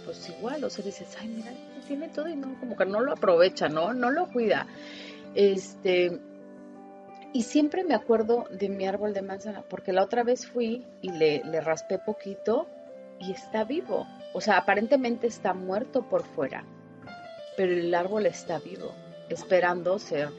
[0.04, 1.50] pues igual, o sea, dices, ay, mira,
[1.88, 3.92] tiene todo y no, como que no lo aprovecha, ¿no?
[3.92, 4.68] No lo cuida.
[5.34, 6.20] Este,
[7.32, 11.10] y siempre me acuerdo de mi árbol de manzana, porque la otra vez fui y
[11.10, 12.68] le, le raspé poquito
[13.20, 14.06] y está vivo.
[14.34, 16.64] O sea, aparentemente está muerto por fuera,
[17.56, 18.92] pero el árbol está vivo,
[19.28, 20.30] esperando ser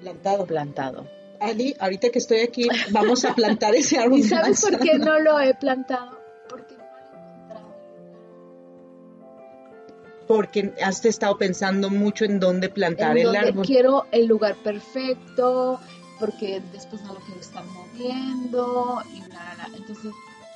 [0.00, 0.46] plantado.
[0.46, 1.06] plantado.
[1.40, 4.18] Ali, ahorita que estoy aquí, vamos a plantar ese árbol.
[4.18, 6.18] ¿Y sabes por qué no lo he plantado?
[6.48, 7.74] Porque no lo he encontrado.
[10.26, 13.64] Porque has estado pensando mucho en dónde plantar el árbol.
[13.64, 15.78] Quiero el lugar perfecto,
[16.18, 19.68] porque después no lo quiero estar moviendo y nada.
[19.76, 20.12] Entonces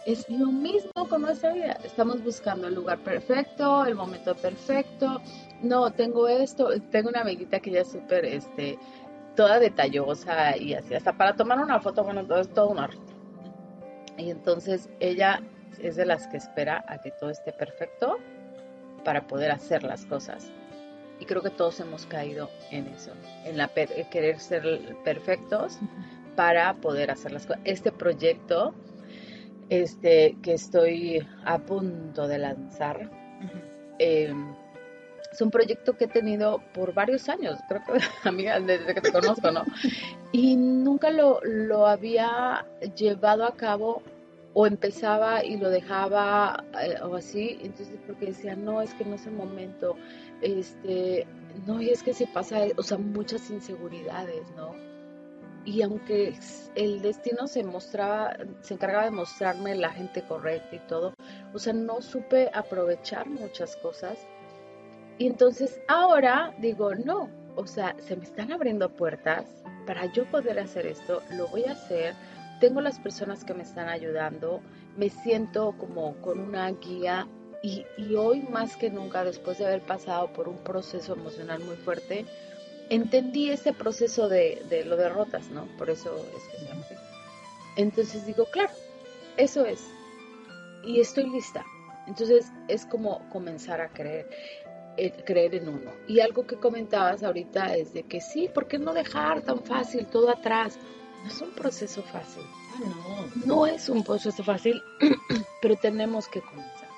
[0.07, 1.79] es lo mismo con nuestra vida.
[1.85, 5.21] Estamos buscando el lugar perfecto, el momento perfecto.
[5.63, 6.69] No, tengo esto.
[6.91, 8.79] Tengo una amiguita que ya es súper, este,
[9.37, 10.95] toda detallosa y así.
[10.95, 12.99] Hasta para tomar una foto, bueno, todo es todo un arte.
[14.17, 15.41] Y entonces ella
[15.79, 18.19] es de las que espera a que todo esté perfecto
[19.05, 20.51] para poder hacer las cosas.
[21.19, 23.13] Y creo que todos hemos caído en eso,
[23.45, 25.79] en la querer ser perfectos
[26.35, 27.61] para poder hacer las cosas.
[27.65, 28.75] Este proyecto
[29.71, 33.11] este, que estoy a punto de lanzar.
[33.99, 34.55] Em,
[35.33, 39.13] es un proyecto que he tenido por varios años, creo que, amiga, desde que te
[39.13, 39.65] conozco, ¿no?
[40.33, 44.03] Y nunca lo, lo había llevado a cabo
[44.55, 49.15] o empezaba y lo dejaba eh, o así, entonces porque decía, no, es que no
[49.15, 49.97] es el momento,
[50.41, 51.27] este,
[51.67, 54.90] no, y es que se pasa, o sea, muchas inseguridades, ¿no?
[55.65, 56.35] Y aunque
[56.75, 61.15] el destino se mostraba, se encargaba de mostrarme la gente correcta y todo,
[61.53, 64.19] o sea, no supe aprovechar muchas cosas.
[65.19, 69.45] Y entonces ahora digo, no, o sea, se me están abriendo puertas
[69.87, 72.15] para yo poder hacer esto, lo voy a hacer,
[72.61, 74.61] tengo las personas que me están ayudando,
[74.97, 77.27] me siento como con una guía
[77.63, 81.77] y, y hoy más que nunca, después de haber pasado por un proceso emocional muy
[81.77, 82.25] fuerte,
[82.91, 85.65] entendí ese proceso de, de lo derrotas, ¿no?
[85.79, 86.97] Por eso es que se
[87.77, 88.73] Entonces digo, claro,
[89.37, 89.81] eso es.
[90.85, 91.65] Y estoy lista.
[92.07, 94.29] Entonces es como comenzar a creer,
[94.97, 95.93] eh, creer en uno.
[96.09, 100.07] Y algo que comentabas ahorita es de que sí, ¿por qué no dejar tan fácil
[100.07, 100.77] todo atrás?
[101.23, 102.43] No es un proceso fácil.
[102.75, 103.47] Ah, no.
[103.47, 104.83] No es un proceso fácil,
[105.63, 106.89] pero tenemos que comenzar.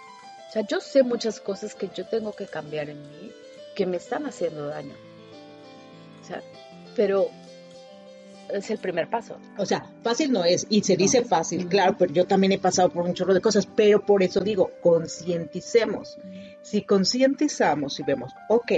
[0.49, 3.31] O sea, yo sé muchas cosas que yo tengo que cambiar en mí
[3.75, 4.95] que me están haciendo daño
[6.95, 7.29] pero
[8.53, 9.39] es el primer paso.
[9.57, 12.91] O sea, fácil no es, y se dice fácil, claro, pero yo también he pasado
[12.91, 16.19] por un chorro de cosas, pero por eso digo, concienticemos.
[16.63, 18.73] Si concientizamos y vemos, ok,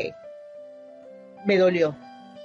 [1.44, 1.96] me dolió,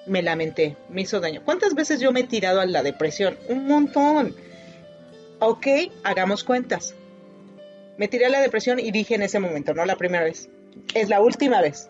[0.06, 1.42] me lamenté, me hizo daño.
[1.46, 3.38] ¿Cuántas veces yo me he tirado a la depresión?
[3.48, 4.36] Un montón.
[5.40, 5.68] Ok,
[6.04, 6.96] hagamos cuentas.
[7.98, 10.50] Me tiré a la depresión y dije en ese momento, no la primera vez,
[10.94, 11.90] es la última vez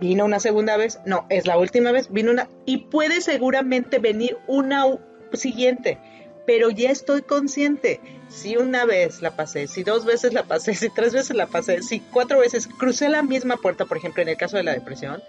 [0.00, 4.38] vino una segunda vez, no, es la última vez, vino una, y puede seguramente venir
[4.46, 4.84] una
[5.32, 5.98] siguiente,
[6.46, 10.88] pero ya estoy consciente, si una vez la pasé, si dos veces la pasé, si
[10.90, 14.36] tres veces la pasé, si cuatro veces crucé la misma puerta, por ejemplo, en el
[14.36, 15.22] caso de la depresión,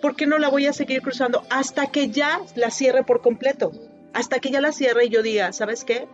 [0.00, 3.72] ¿por qué no la voy a seguir cruzando hasta que ya la cierre por completo?
[4.12, 6.08] Hasta que ya la cierre y yo diga, ¿sabes qué?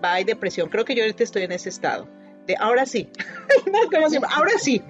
[0.00, 0.68] Hay depresión.
[0.68, 2.06] Creo que yo ahorita estoy en ese estado.
[2.46, 3.08] De ahora sí.
[4.30, 4.80] ahora sí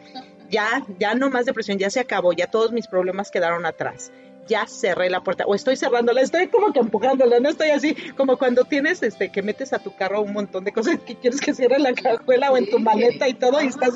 [0.51, 4.13] ya, ya no más depresión, ya se acabó, ya todos mis problemas quedaron atrás.
[4.47, 8.39] Ya cerré la puerta, o estoy cerrándola, estoy como que empujándola, no estoy así, como
[8.39, 11.53] cuando tienes, este, que metes a tu carro un montón de cosas que quieres que
[11.53, 13.95] cierre la cajuela o en tu maleta y todo, y estás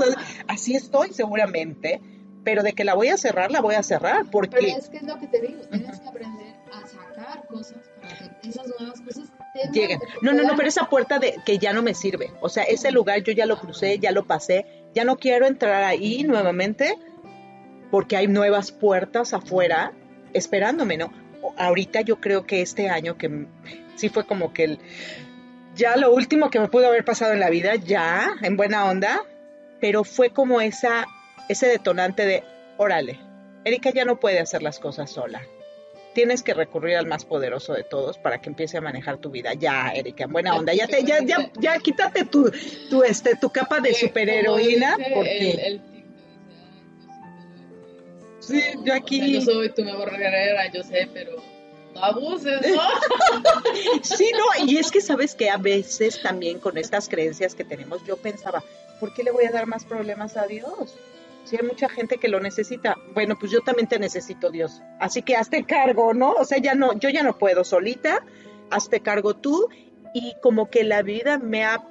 [0.49, 2.03] así estoy seguramente,
[2.45, 4.59] pero de que la voy a cerrar, la voy a cerrar, porque...
[4.61, 8.41] Pero es que es lo que te digo, tienes que aprender a sacar cosas para
[8.41, 9.31] que esas nuevas cosas
[9.73, 10.01] lleguen.
[10.21, 12.91] No, no, no, pero esa puerta de que ya no me sirve, o sea, ese
[12.91, 16.99] lugar yo ya lo crucé, ya lo pasé, ya no quiero entrar ahí nuevamente
[17.91, 19.93] porque hay nuevas puertas afuera
[20.33, 21.13] esperándome, ¿no?
[21.57, 23.47] Ahorita yo creo que este año que
[23.97, 24.79] sí fue como que el,
[25.75, 29.23] ya lo último que me pudo haber pasado en la vida, ya, en buena onda,
[29.81, 31.07] pero fue como esa,
[31.49, 32.45] ese detonante de,
[32.77, 33.19] órale,
[33.65, 35.43] Erika ya no puede hacer las cosas sola.
[36.15, 39.55] Tienes que recurrir al más poderoso de todos para que empiece a manejar tu vida.
[39.55, 40.75] Ya, Erika, en buena onda.
[40.75, 42.51] Ya te, ya, ya, ya quítate tu,
[42.91, 44.97] tu, este, tu capa de superheroína.
[45.15, 45.81] Porque...
[48.41, 49.33] sí, yo aquí.
[49.33, 51.43] yo soy tu mejor guerrera, yo sé, pero
[51.95, 52.83] no abuses, ¿no?
[54.03, 58.05] sí, no, y es que sabes que a veces también con estas creencias que tenemos,
[58.07, 58.63] yo pensaba,
[59.01, 60.95] ¿por qué le voy a dar más problemas a Dios?
[61.45, 64.83] Si hay mucha gente que lo necesita, bueno, pues yo también te necesito, Dios.
[65.01, 66.33] Así que hazte cargo, ¿no?
[66.33, 68.25] O sea, ya no, yo ya no puedo solita,
[68.71, 69.69] hazte cargo tú
[70.15, 71.85] y como que la vida me ha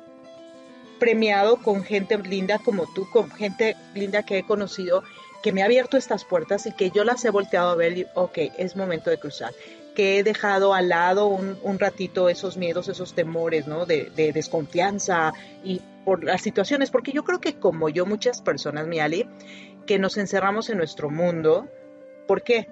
[1.00, 5.04] premiado con gente linda como tú, con gente linda que he conocido,
[5.42, 8.06] que me ha abierto estas puertas y que yo las he volteado a ver y,
[8.14, 9.52] ok, es momento de cruzar.
[9.96, 13.86] Que he dejado al lado un, un ratito esos miedos, esos temores, ¿no?
[13.86, 15.34] De, de desconfianza
[15.64, 19.28] y por las situaciones, porque yo creo que como yo, muchas personas, mi Ali,
[19.86, 21.68] que nos encerramos en nuestro mundo,
[22.28, 22.68] ¿por qué?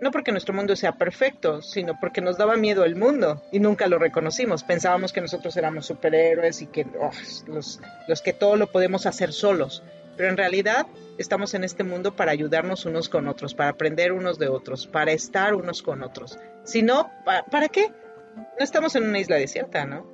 [0.00, 3.86] No porque nuestro mundo sea perfecto, sino porque nos daba miedo el mundo y nunca
[3.86, 4.64] lo reconocimos.
[4.64, 7.10] Pensábamos que nosotros éramos superhéroes y que oh,
[7.46, 9.82] los, los que todo lo podemos hacer solos.
[10.16, 10.86] Pero en realidad
[11.18, 15.12] estamos en este mundo para ayudarnos unos con otros, para aprender unos de otros, para
[15.12, 16.38] estar unos con otros.
[16.64, 17.92] Si no, ¿para qué?
[18.36, 20.13] No estamos en una isla desierta, ¿no?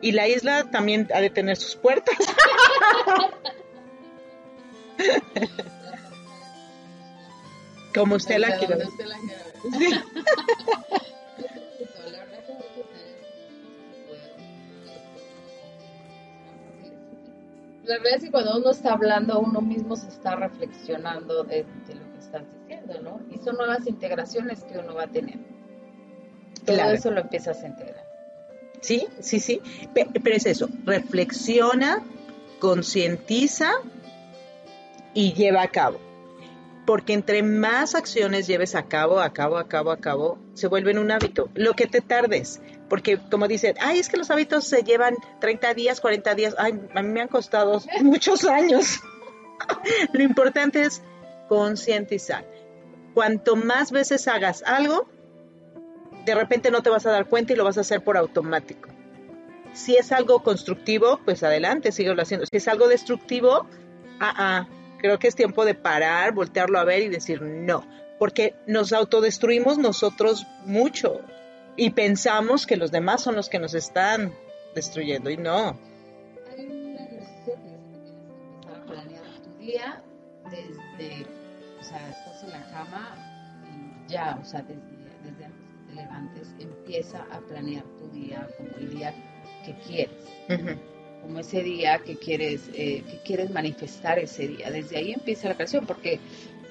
[0.00, 2.16] Y la isla también ha de tener sus puertas.
[7.94, 8.84] Como usted la quiere.
[9.78, 9.90] Sí.
[17.90, 22.12] La verdad es que cuando uno está hablando, uno mismo se está reflexionando de, lo
[22.12, 23.20] que estás diciendo, ¿no?
[23.34, 25.40] Y son nuevas integraciones que uno va a tener.
[26.64, 28.09] Todo eso lo empiezas a integrar.
[28.80, 29.60] Sí, sí, sí.
[29.94, 32.02] Pero es eso, reflexiona,
[32.58, 33.72] concientiza
[35.14, 35.98] y lleva a cabo.
[36.86, 40.98] Porque entre más acciones lleves a cabo, a cabo, a cabo, a cabo, se vuelven
[40.98, 41.48] un hábito.
[41.54, 42.60] Lo que te tardes.
[42.88, 46.54] Porque como dicen, ay, es que los hábitos se llevan 30 días, 40 días.
[46.58, 49.00] Ay, a mí me han costado muchos años.
[50.12, 51.02] Lo importante es
[51.48, 52.44] concientizar.
[53.14, 55.06] Cuanto más veces hagas algo,
[56.24, 58.88] de repente no te vas a dar cuenta y lo vas a hacer por automático.
[59.72, 62.46] Si es algo constructivo, pues adelante, síguelo haciendo.
[62.46, 63.66] Si es algo destructivo,
[64.18, 64.68] ah, ah,
[64.98, 67.86] creo que es tiempo de parar, voltearlo a ver y decir no,
[68.18, 71.20] porque nos autodestruimos nosotros mucho
[71.76, 74.34] y pensamos que los demás son los que nos están
[74.74, 75.78] destruyendo y no.
[76.50, 76.90] Hay un
[84.40, 84.64] o sea,
[85.90, 89.14] te levantes, empieza a planear tu día como el día
[89.64, 90.10] que quieres
[91.22, 94.70] como ese día que quieres, eh, que quieres manifestar ese día.
[94.70, 96.20] Desde ahí empieza la creación, porque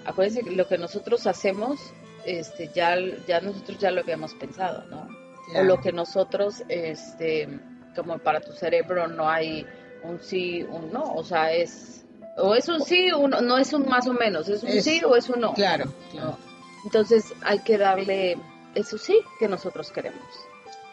[0.06, 1.80] acuérdense que lo que nosotros hacemos,
[2.26, 2.98] este, ya,
[3.28, 5.08] ya nosotros ya lo habíamos pensado, ¿no?
[5.56, 7.48] O lo que nosotros, este,
[7.96, 9.66] como para tu cerebro no hay
[10.04, 12.06] un sí, un no, o sea, es,
[12.38, 15.16] o es un sí, uno, no es un más o menos, es un sí o
[15.16, 15.54] es un no.
[15.54, 16.38] Claro, claro.
[16.86, 18.38] Entonces hay que darle
[18.76, 20.22] eso sí que nosotros queremos.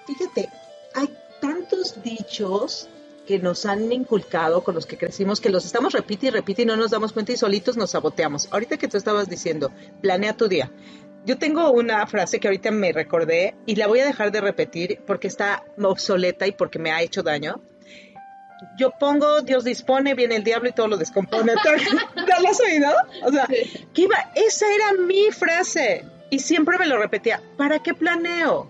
[0.06, 0.48] Fíjate,
[0.94, 1.08] hay
[1.40, 2.88] tantos dichos
[3.26, 6.66] que nos han inculcado, con los que crecimos, que los estamos repite y repite y
[6.66, 8.48] no nos damos cuenta y solitos nos saboteamos.
[8.52, 10.70] Ahorita que tú estabas diciendo, planea tu día.
[11.24, 15.00] Yo tengo una frase que ahorita me recordé y la voy a dejar de repetir
[15.04, 17.60] porque está obsoleta y porque me ha hecho daño.
[18.78, 21.52] Yo pongo, Dios dispone, viene el diablo y todo lo descompone.
[22.16, 22.90] ¿No lo has oído?
[23.24, 23.46] O sea,
[23.92, 24.30] ¿qué iba?
[24.36, 27.42] esa era mi frase y siempre me lo repetía.
[27.56, 28.68] ¿Para qué planeo?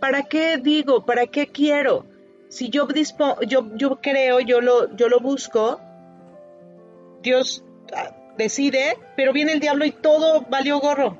[0.00, 1.04] ¿Para qué digo?
[1.04, 2.04] ¿Para qué quiero?
[2.50, 2.86] si yo,
[3.46, 5.80] yo, yo creo, yo lo, yo lo busco,
[7.22, 11.16] Dios ah, decide, pero viene el diablo y todo valió gorro.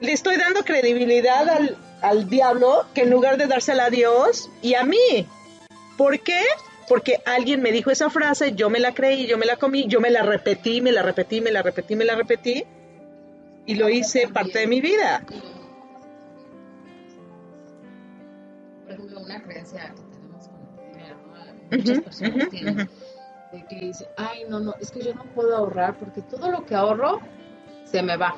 [0.00, 4.74] Le estoy dando credibilidad al, al diablo que en lugar de dársela a Dios y
[4.74, 5.26] a mí.
[5.96, 6.42] ¿Por qué?
[6.88, 10.00] Porque alguien me dijo esa frase, yo me la creí, yo me la comí, yo
[10.00, 12.64] me la repetí, me la repetí, me la repetí, me la repetí
[13.66, 15.24] y lo hice parte de mi vida.
[18.84, 19.92] Por ejemplo, una creencia
[21.70, 22.76] muchas personas tienen,
[23.52, 26.64] de que dice, ay, no, no, es que yo no puedo ahorrar porque todo lo
[26.64, 27.20] que ahorro
[27.84, 28.36] se me va.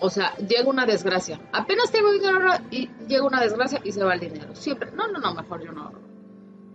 [0.00, 1.40] O sea, llega una desgracia.
[1.52, 4.54] Apenas tengo dinero y llega una desgracia y se va el dinero.
[4.54, 6.00] Siempre, no, no, no, mejor yo no ahorro.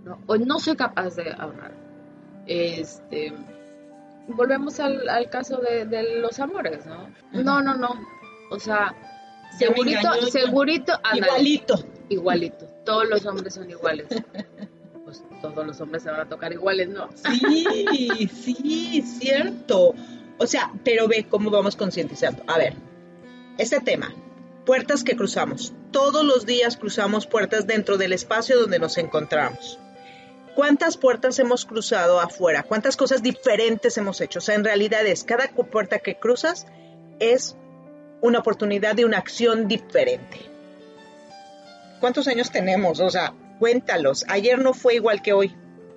[0.04, 1.74] No, o no soy capaz de ahorrar.
[2.48, 3.34] Este,
[4.36, 7.10] volvemos al, al caso de, de, los amores, ¿no?
[7.32, 7.90] No, no, no.
[8.52, 8.96] O sea,
[9.58, 11.86] segurito, segurito, igualito.
[12.10, 12.66] Igualito.
[12.86, 14.08] Todos los hombres son iguales.
[15.04, 17.10] Pues todos los hombres se van a tocar iguales, ¿no?
[17.16, 19.96] Sí, sí, cierto.
[20.38, 22.44] O sea, pero ve cómo vamos concientizando.
[22.46, 22.76] A ver,
[23.58, 24.14] este tema,
[24.66, 25.74] puertas que cruzamos.
[25.92, 29.80] Todos los días cruzamos puertas dentro del espacio donde nos encontramos.
[30.60, 32.64] ¿Cuántas puertas hemos cruzado afuera?
[32.64, 34.40] ¿Cuántas cosas diferentes hemos hecho?
[34.40, 36.68] O sea, en realidad es, cada puerta que cruzas
[37.22, 37.56] es
[38.20, 40.42] una oportunidad de una acción diferente.
[42.02, 43.00] ¿Cuántos años tenemos?
[43.00, 44.26] O sea, cuéntalos.
[44.28, 45.56] Ayer no fue igual que hoy.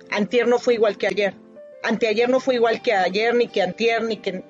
[0.09, 1.33] Antier no fue igual que ayer.
[1.83, 4.45] Anteayer no fue igual que ayer, ni que antier, ni que...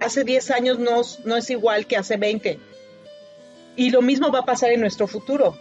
[0.00, 2.58] Hace 10 años no, no es igual que hace 20.
[3.76, 5.56] Y lo mismo va a pasar en nuestro futuro.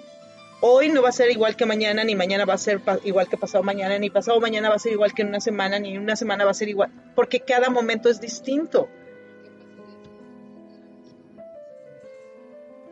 [0.67, 3.37] Hoy no va a ser igual que mañana, ni mañana va a ser igual que
[3.37, 6.01] pasado mañana, ni pasado mañana va a ser igual que en una semana, ni en
[6.01, 8.89] una semana va a ser igual, porque cada momento es distinto.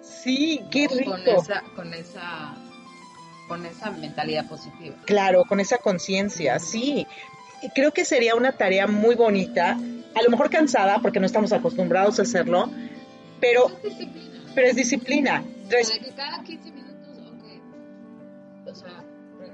[0.03, 1.13] Sí, qué rico.
[1.13, 2.55] Con esa, con esa,
[3.47, 4.95] con esa mentalidad positiva.
[5.05, 7.07] Claro, con esa conciencia, sí.
[7.73, 9.79] Creo que sería una tarea muy bonita,
[10.13, 12.69] a lo mejor cansada porque no estamos acostumbrados a hacerlo,
[13.41, 14.43] pero es disciplina.
[14.53, 15.43] Pero es disciplina.
[15.69, 16.82] que cada 15 minutos, ok, o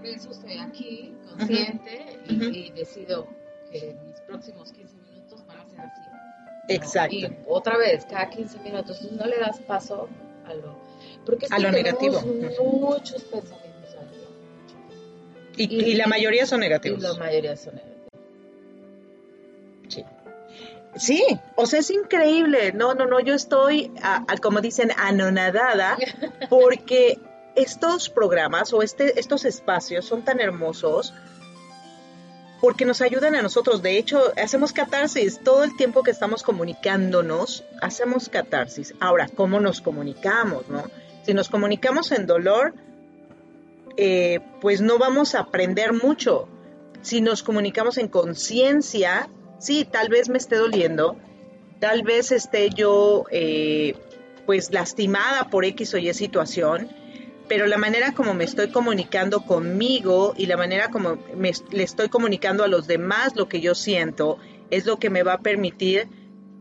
[0.01, 3.27] regreso, estoy aquí, consciente, y, decido
[3.71, 6.01] que mis próximos 15 minutos van a ser así.
[6.69, 7.15] Exacto.
[7.15, 10.07] Y otra vez, cada 15 minutos, no le das paso
[10.45, 10.75] a lo,
[11.25, 12.21] porque a lo negativo.
[12.21, 13.95] Muchos pensamientos
[15.57, 16.99] Y, la mayoría son negativos.
[16.99, 17.99] Y la mayoría son negativos.
[19.87, 20.05] Sí.
[20.95, 21.23] Sí,
[21.55, 22.71] o sea, es increíble.
[22.73, 23.91] No, no, no, yo estoy,
[24.41, 25.97] como dicen, anonadada
[26.49, 27.19] porque
[27.55, 31.13] estos programas o este, estos espacios son tan hermosos
[32.61, 33.81] porque nos ayudan a nosotros.
[33.81, 35.39] De hecho, hacemos catarsis.
[35.43, 38.93] Todo el tiempo que estamos comunicándonos, hacemos catarsis.
[38.99, 40.67] Ahora, ¿cómo nos comunicamos?
[40.67, 40.83] No?
[41.23, 42.73] Si nos comunicamos en dolor,
[43.97, 46.47] eh, pues no vamos a aprender mucho.
[47.01, 51.17] Si nos comunicamos en conciencia, sí, tal vez me esté doliendo,
[51.79, 53.95] tal vez esté yo eh,
[54.45, 56.89] pues lastimada por X o Y situación,
[57.49, 62.07] pero la manera como me estoy comunicando conmigo y la manera como me, le estoy
[62.07, 64.37] comunicando a los demás lo que yo siento
[64.69, 66.07] es lo que me va a permitir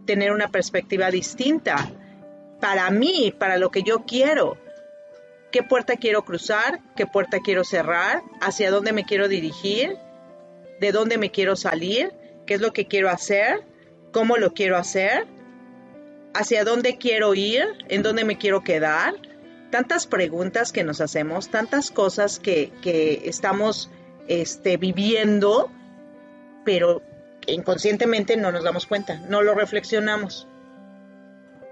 [0.07, 1.91] tener una perspectiva distinta
[2.59, 4.57] para mí, para lo que yo quiero.
[5.53, 6.80] ¿Qué puerta quiero cruzar?
[6.97, 8.22] ¿Qué puerta quiero cerrar?
[8.41, 9.95] ¿Hacia dónde me quiero dirigir?
[10.80, 12.12] ¿De dónde me quiero salir?
[12.47, 13.62] ¿Qué es lo que quiero hacer?
[14.11, 15.26] ¿Cómo lo quiero hacer?
[16.32, 17.66] ¿Hacia dónde quiero ir?
[17.89, 19.14] ¿En dónde me quiero quedar?
[19.71, 22.73] Tantas preguntas que nos hacemos, tantas cosas que,
[23.25, 23.91] estamos
[24.27, 25.71] este, viviendo,
[26.64, 27.03] pero
[27.47, 30.47] inconscientemente no nos damos cuenta, no lo reflexionamos.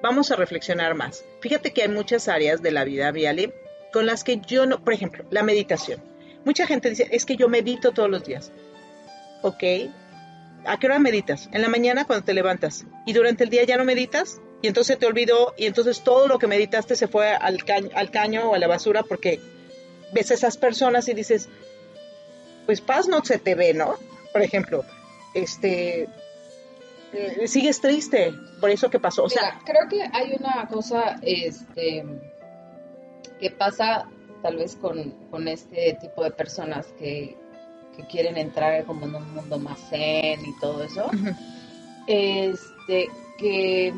[0.02, 1.24] Vamos a reflexionar más.
[1.40, 3.54] Fíjate que hay muchas áreas de la vida, Viale,
[3.92, 6.02] con las que yo no, por ejemplo, la meditación.
[6.44, 8.52] Mucha gente dice, es que yo medito todos los días.
[9.42, 9.62] Ok,
[10.64, 11.48] ¿a qué hora meditas?
[11.52, 12.84] En la mañana cuando te levantas.
[13.04, 14.40] ¿Y durante el día ya no meditas?
[14.66, 18.10] Y entonces te olvidó y entonces todo lo que meditaste se fue al caño, al
[18.10, 19.38] caño o a la basura porque
[20.12, 21.48] ves a esas personas y dices,
[22.66, 23.94] pues paz no se te ve, ¿no?
[24.32, 24.84] Por ejemplo,
[25.34, 26.08] este,
[27.12, 29.22] eh, sigues triste por eso que pasó.
[29.22, 32.04] O sea, creo que hay una cosa, este,
[33.38, 34.08] que pasa
[34.42, 37.36] tal vez con, con este tipo de personas que,
[37.96, 41.08] que, quieren entrar como en un mundo más zen y todo eso,
[42.08, 43.06] este,
[43.38, 43.94] que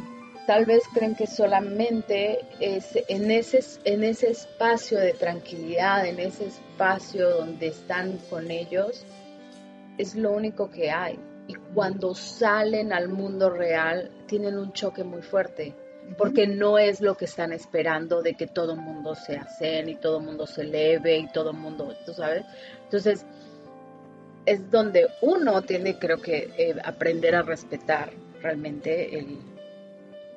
[0.48, 6.46] tal vez creen que solamente es en ese, en ese espacio de tranquilidad, en ese
[6.46, 9.04] espacio donde están con ellos,
[9.98, 11.18] es lo único que hay.
[11.48, 15.74] Y cuando salen al mundo real, tienen un choque muy fuerte,
[16.16, 19.96] porque no es lo que están esperando de que todo el mundo se hacen y
[19.96, 22.46] todo el mundo se eleve y todo el mundo, tú sabes.
[22.84, 23.22] Entonces,
[24.46, 29.57] es donde uno tiene, creo que, eh, aprender a respetar realmente el,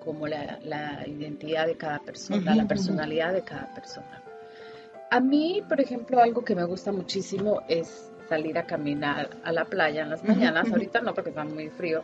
[0.04, 4.22] como la, identidad de cada persona, la personalidad de cada persona.
[5.10, 9.66] A mí, por ejemplo, algo que me gusta muchísimo es salir a caminar a la
[9.66, 10.72] playa en las mañanas.
[10.72, 12.02] Ahorita no porque está muy frío,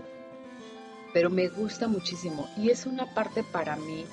[1.13, 2.47] pero me gusta muchísimo.
[2.57, 4.05] Y es una parte para mí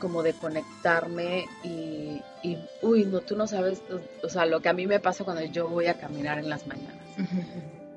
[0.00, 3.82] como de conectarme y, y, uy, no, tú no sabes,
[4.22, 6.66] o sea, lo que a mí me pasa cuando yo voy a caminar en las
[6.66, 6.96] mañanas.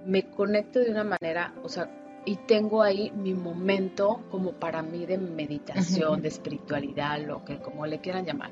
[0.05, 1.89] Me conecto de una manera, o sea,
[2.25, 7.85] y tengo ahí mi momento como para mí de meditación, de espiritualidad, lo que como
[7.85, 8.51] le quieran llamar.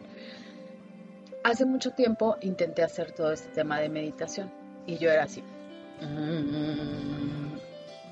[1.43, 4.51] Hace mucho tiempo intenté hacer todo este tema de meditación
[4.85, 5.43] y yo era así.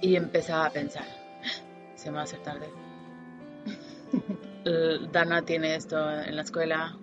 [0.01, 1.06] Y empezaba a pensar,
[1.95, 2.68] se me va a hacer tarde.
[5.12, 6.97] Dana tiene esto en la escuela,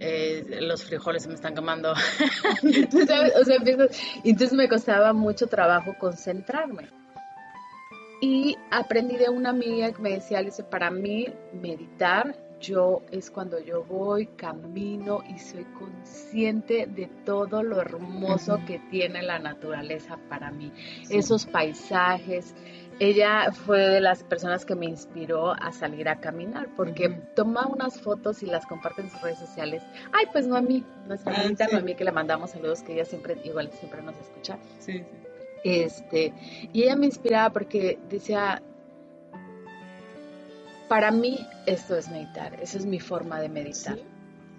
[0.00, 1.94] eh, los frijoles se me están quemando.
[4.24, 6.97] entonces me costaba mucho trabajo concentrarme.
[8.20, 13.60] Y aprendí de una amiga que me decía, dice, para mí meditar yo es cuando
[13.60, 20.50] yo voy, camino y soy consciente de todo lo hermoso que tiene la naturaleza para
[20.50, 20.72] mí.
[21.08, 22.54] Esos paisajes.
[23.00, 28.00] Ella fue de las personas que me inspiró a salir a caminar porque toma unas
[28.00, 29.84] fotos y las comparte en sus redes sociales.
[30.12, 32.82] Ay, pues no a mí, nuestra ah, amiguita no a mí que le mandamos saludos,
[32.82, 34.58] que ella siempre, igual siempre nos escucha.
[34.80, 35.27] Sí, sí.
[35.64, 36.32] Este,
[36.72, 38.62] y ella me inspiraba porque decía,
[40.88, 43.98] para mí esto es meditar, esa es mi forma de meditar.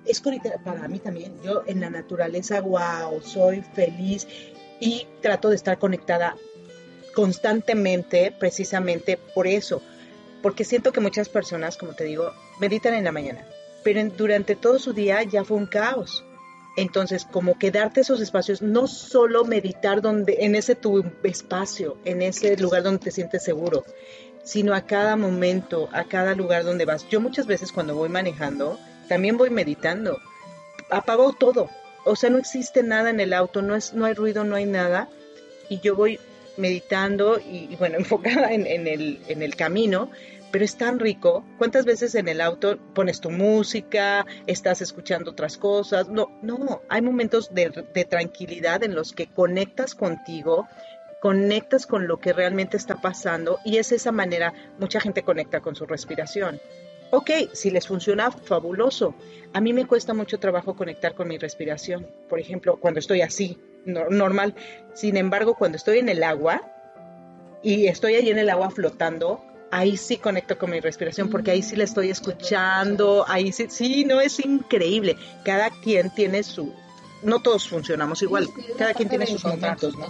[0.06, 4.28] Es conectar, para mí también, yo en la naturaleza, wow, soy feliz
[4.80, 6.36] y trato de estar conectada
[7.14, 9.82] constantemente, precisamente por eso,
[10.42, 13.46] porque siento que muchas personas, como te digo, meditan en la mañana,
[13.84, 16.24] pero durante todo su día ya fue un caos
[16.80, 22.22] entonces, como que darte esos espacios, no solo meditar donde, en ese tu espacio, en
[22.22, 23.84] ese lugar donde te sientes seguro,
[24.44, 27.08] sino a cada momento, a cada lugar donde vas.
[27.10, 30.18] Yo muchas veces cuando voy manejando, también voy meditando.
[30.90, 31.70] Apago todo.
[32.06, 34.66] O sea, no existe nada en el auto, no, es, no hay ruido, no hay
[34.66, 35.10] nada.
[35.70, 36.20] Y yo voy
[36.58, 40.10] meditando y, bueno, enfocada en, el, en el camino,
[40.52, 41.44] pero es tan rico.
[41.58, 46.10] ¿Cuántas veces en el auto pones tu música, estás escuchando otras cosas?
[46.10, 47.70] No, no, hay momentos de,
[48.10, 50.68] tranquilidad en los que conectas contigo,
[51.22, 55.76] conectas con lo que realmente está pasando y es esa manera, mucha gente conecta con
[55.76, 56.60] su respiración.
[57.12, 59.16] Ok, si les funciona, fabuloso.
[59.54, 62.08] A mí me cuesta mucho trabajo conectar con mi respiración.
[62.30, 64.54] Por ejemplo, cuando estoy así, normal.
[64.94, 66.62] Sin embargo, cuando estoy en el agua
[67.64, 71.62] y estoy ahí en el agua flotando, ahí sí conecto con mi respiración porque ahí
[71.62, 75.16] sí la estoy escuchando, ahí sí, sí, no es increíble.
[75.44, 76.74] Cada quien tiene su,
[77.24, 78.48] no todos funcionamos igual,
[78.78, 80.08] cada quien tiene sus momentos, ¿no?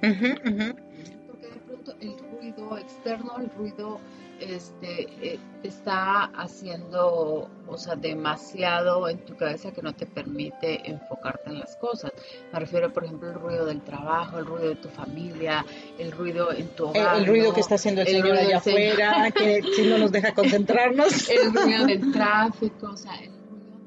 [0.00, 4.00] Porque de pronto el ruido externo, el ruido
[4.40, 11.50] este, eh, está haciendo, o sea, demasiado en tu cabeza que no te permite enfocarte
[11.50, 12.12] en las cosas.
[12.52, 15.64] Me refiero, por ejemplo, al ruido del trabajo, el ruido de tu familia,
[15.98, 17.18] el ruido en tu hogar.
[17.18, 21.28] El, ruido que está haciendo el, señor allá afuera, que si no nos deja concentrarnos.
[21.30, 23.78] el ruido del tráfico, o sea, el ruido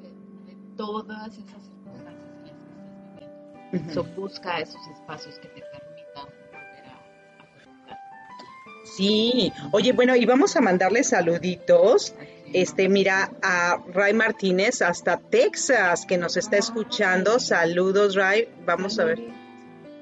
[0.45, 2.60] de, todas esas circunstancias en las
[2.91, 4.04] que estás viviendo.
[4.16, 5.72] busca esos espacios que te
[8.95, 12.13] Sí, oye, bueno, y vamos a mandarle saluditos.
[12.53, 17.39] Este, mira, a Ray Martínez hasta Texas, que nos está escuchando.
[17.39, 18.49] Saludos, Ray.
[18.65, 19.19] Vamos a ver.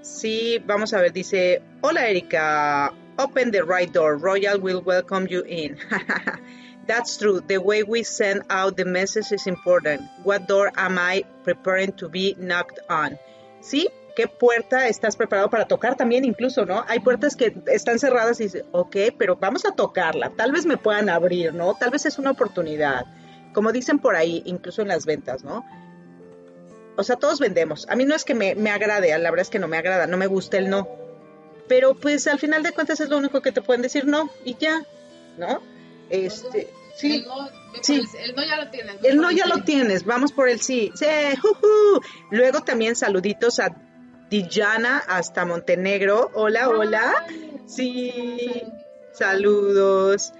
[0.01, 1.13] Sí, vamos a ver.
[1.13, 2.93] Dice, hola, Erika.
[3.17, 4.17] Open the right door.
[4.17, 5.77] Royal will welcome you in.
[6.87, 7.39] That's true.
[7.39, 10.01] The way we send out the message is important.
[10.23, 13.17] What door am I preparing to be knocked on?
[13.61, 16.84] Sí, qué puerta estás preparado para tocar también incluso, ¿no?
[16.88, 20.78] Hay puertas que están cerradas y dices, ok, pero vamos a tocarla, tal vez me
[20.78, 21.76] puedan abrir, ¿no?
[21.76, 23.05] Tal vez es una oportunidad.
[23.53, 25.66] Como dicen por ahí, incluso en las ventas, ¿no?
[26.97, 27.88] O sea, todos vendemos.
[27.89, 30.07] A mí no es que me, me agrade, la verdad es que no me agrada,
[30.07, 30.88] no me gusta el no.
[31.68, 34.55] Pero pues al final de cuentas es lo único que te pueden decir no y
[34.55, 34.84] ya,
[35.38, 35.62] ¿no?
[36.09, 37.16] Este, sí.
[37.16, 37.49] El no,
[37.82, 38.01] sí.
[38.20, 38.95] el no ya lo tienes.
[39.03, 40.91] El no ya lo tienes, vamos por el sí.
[40.95, 41.05] Sí,
[41.41, 42.01] juju.
[42.30, 43.76] Luego también saluditos a
[44.32, 46.32] Dijana hasta Montenegro.
[46.34, 47.25] Hola, hola.
[47.67, 48.63] Sí,
[49.11, 50.32] saludos.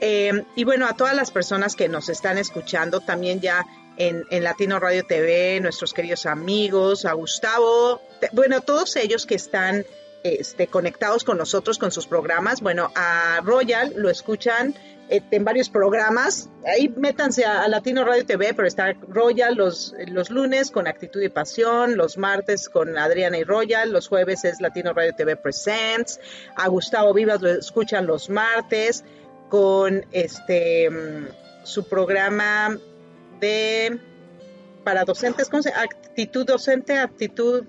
[0.00, 3.66] Eh, y bueno, a todas las personas que nos están escuchando, también ya
[3.96, 8.00] en, Latino Radio TV, nuestros queridos amigos, a Gustavo,
[8.30, 9.84] bueno, todos ellos que están
[10.22, 12.60] este, conectados con nosotros, con sus programas.
[12.60, 14.76] Bueno, a Royal lo escuchan
[15.08, 16.48] en varios programas.
[16.64, 21.28] Ahí métanse a, Latino Radio TV, pero está Royal los, los lunes con Actitud y
[21.28, 26.20] Pasión, los martes con Adriana y Royal, los jueves es Latino Radio TV Presents,
[26.56, 29.04] a Gustavo Vivas lo escuchan los martes
[29.48, 31.26] con este mm,
[31.64, 32.76] su programa
[33.40, 33.98] de
[34.84, 37.64] para docentes, ¿cómo se Actitud docente, actitud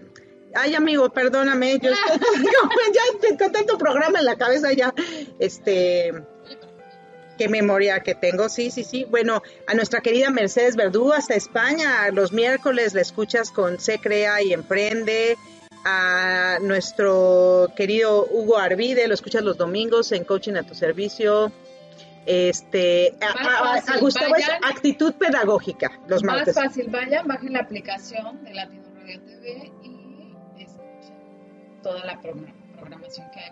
[0.53, 2.19] Ay, amigo, perdóname, yo estoy,
[2.93, 4.93] ya con tanto programa en la cabeza ya,
[5.39, 6.13] este,
[7.37, 9.05] qué memoria que tengo, sí, sí, sí.
[9.05, 14.41] Bueno, a nuestra querida Mercedes Verdú hasta España, los miércoles la escuchas con Se Crea
[14.41, 15.37] y Emprende.
[15.89, 21.53] A nuestro querido Hugo Arvide, lo escuchas los domingos en Coaching a tu Servicio.
[22.25, 26.57] Este, a, Gustavo es actitud pedagógica los más martes.
[26.57, 31.15] Más fácil, vayan, bajen la aplicación de Latino Radio TV y escuchen
[31.81, 33.51] toda la programación que hay,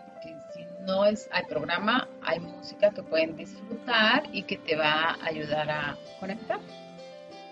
[0.86, 5.70] no es, hay programa, hay música que pueden disfrutar y que te va a ayudar
[5.70, 6.60] a conectar.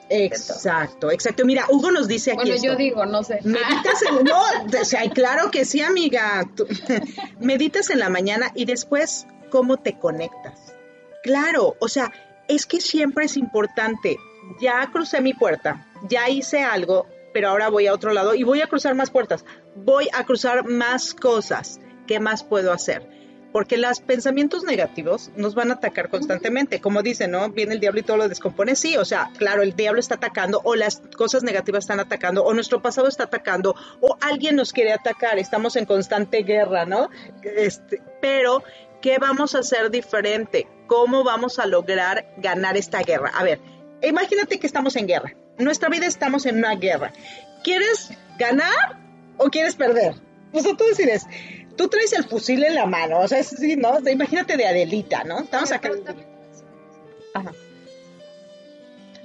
[0.09, 1.45] Exacto, exacto.
[1.45, 2.49] Mira, Hugo nos dice aquí.
[2.49, 3.39] Bueno, yo digo, no sé.
[3.43, 4.41] Meditas en, no,
[4.79, 6.47] o sea, claro que sí, amiga.
[7.39, 10.75] meditas en la mañana y después, ¿cómo te conectas?
[11.23, 12.11] Claro, o sea,
[12.47, 14.17] es que siempre es importante.
[14.59, 18.61] Ya crucé mi puerta, ya hice algo, pero ahora voy a otro lado y voy
[18.61, 19.45] a cruzar más puertas.
[19.75, 21.79] Voy a cruzar más cosas.
[22.05, 23.22] ¿Qué más puedo hacer?
[23.53, 26.81] Porque los pensamientos negativos nos van a atacar constantemente.
[26.81, 27.49] Como dicen, ¿no?
[27.49, 28.75] Viene el diablo y todo lo descompone.
[28.75, 32.53] Sí, o sea, claro, el diablo está atacando o las cosas negativas están atacando o
[32.53, 35.37] nuestro pasado está atacando o alguien nos quiere atacar.
[35.37, 37.11] Estamos en constante guerra, ¿no?
[37.43, 38.63] Este, pero,
[39.01, 40.67] ¿qué vamos a hacer diferente?
[40.87, 43.31] ¿Cómo vamos a lograr ganar esta guerra?
[43.35, 43.59] A ver,
[44.01, 45.35] imagínate que estamos en guerra.
[45.59, 47.13] Nuestra vida estamos en una guerra.
[47.63, 48.99] ¿Quieres ganar
[49.37, 50.15] o quieres perder?
[50.51, 51.27] Pues tú decides
[51.75, 53.99] tú traes el fusil en la mano, o sea, sí, ¿no?
[54.09, 55.39] imagínate de Adelita, ¿no?
[55.39, 55.91] Estamos acá.
[57.33, 57.51] Ajá.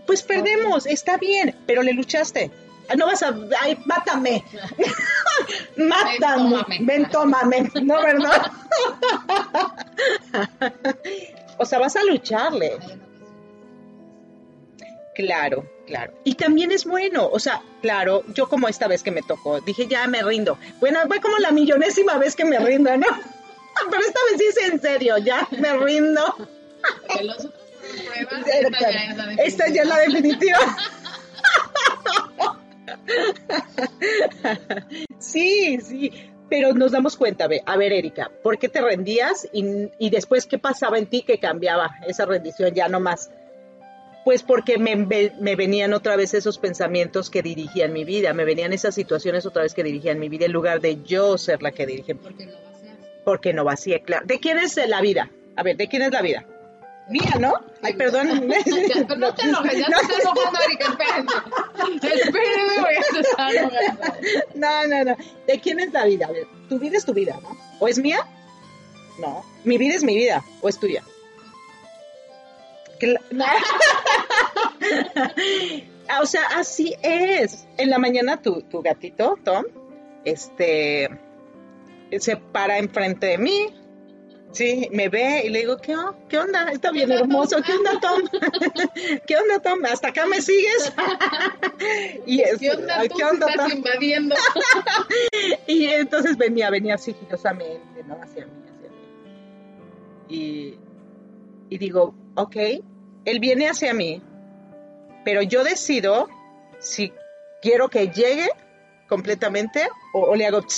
[0.07, 2.51] Pues perdemos, está bien, pero le luchaste.
[2.89, 4.43] Ah, no vas a, ay, mátame.
[5.77, 6.79] mátame.
[6.81, 7.71] Ven, tómame.
[7.83, 8.51] No, ¿verdad?
[11.59, 12.79] o sea, vas a lucharle.
[15.19, 16.13] Claro, claro.
[16.23, 19.89] Y también es bueno, o sea, claro, yo como esta vez que me tocó, dije,
[19.89, 20.57] ya me rindo.
[20.79, 23.07] Bueno, fue como la millonésima vez que me rindo, ¿no?
[23.91, 26.23] Pero esta vez sí es en serio, ya me rindo.
[29.39, 30.77] esta ya es la definitiva.
[35.19, 36.13] sí, sí,
[36.49, 40.47] pero nos damos cuenta, ve, a ver, Erika, ¿por qué te rendías y, y, después
[40.47, 43.31] qué pasaba en ti que cambiaba esa rendición ya no más?
[44.29, 48.75] Pues porque me, me, venían otra vez esos pensamientos que dirigían mi vida, me venían
[48.75, 51.87] esas situaciones otra vez que dirigían mi vida en lugar de yo ser la que
[51.87, 52.15] dirige.
[52.15, 52.97] Porque no vacía.
[53.25, 54.27] Porque no vacía, claro.
[54.27, 55.31] ¿De quién es la vida?
[55.57, 56.45] A ver, ¿de quién es la vida?
[57.09, 57.55] Mía, ¿no?
[57.81, 58.29] Ay, perdón.
[59.09, 62.23] Pero no te enojes, ya no, te está enojando, Erika, espérenme.
[62.23, 63.77] Espérenme, voy a estar enojando.
[64.57, 65.17] No, no, no.
[65.47, 66.27] ¿De quién es la vida?
[66.27, 67.57] A ver, tu vida es tu vida, ¿no?
[67.81, 68.27] ¿O es mía?
[69.21, 69.43] No.
[69.65, 71.03] Mi vida es mi vida, ¿o es tuya?
[76.23, 77.69] O sea, así es.
[77.77, 79.65] En la mañana tu, tu gatito, Tom,
[80.25, 81.11] este,
[82.19, 83.67] se para enfrente de mí,
[84.53, 85.95] Sí, me ve y le digo, ¿qué,
[86.29, 86.71] ¿qué onda?
[86.73, 87.57] Está bien hermoso.
[87.63, 88.23] ¿Qué onda, Tom?
[89.27, 89.85] ¿Qué onda, Tom?
[89.85, 90.93] ¿Hasta acá me sigues?
[92.27, 94.35] y es, ¿Qué onda, ¿qué onda, estás invadiendo?
[95.67, 98.19] y entonces venía, venía sigilosamente, ¿no?
[98.23, 98.97] Hacia mí, hacia mí.
[100.29, 100.79] Y,
[101.69, 102.57] y digo, ok,
[103.31, 104.23] él viene hacia mí,
[105.25, 106.29] pero yo decido
[106.79, 107.13] si
[107.61, 108.49] quiero que llegue
[109.09, 110.61] completamente o, o le hago...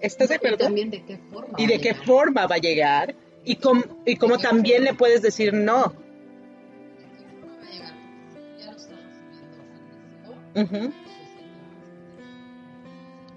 [0.00, 0.56] ¿Estás de acuerdo?
[0.56, 1.54] Y también de qué forma.
[1.56, 3.14] Y de qué forma va a llegar.
[3.42, 5.94] Y, com, y como también le puedes decir no.
[10.54, 11.03] Uh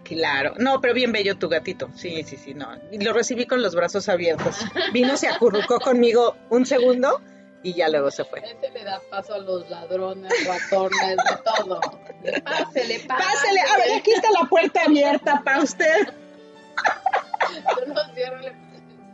[0.08, 1.90] Claro, no, pero bien bello tu gatito.
[1.94, 2.70] Sí, sí, sí, no.
[2.92, 4.58] Y lo recibí con los brazos abiertos.
[4.94, 7.22] Vino, se acurrucó conmigo un segundo
[7.62, 8.40] y ya luego se fue.
[8.40, 11.82] Este le da paso a los ladrones, ratones, de todo.
[11.82, 13.00] Pásele, pásele.
[13.06, 16.14] Pásele, a ver, aquí está la puerta abierta para usted.
[17.88, 18.40] No cierro,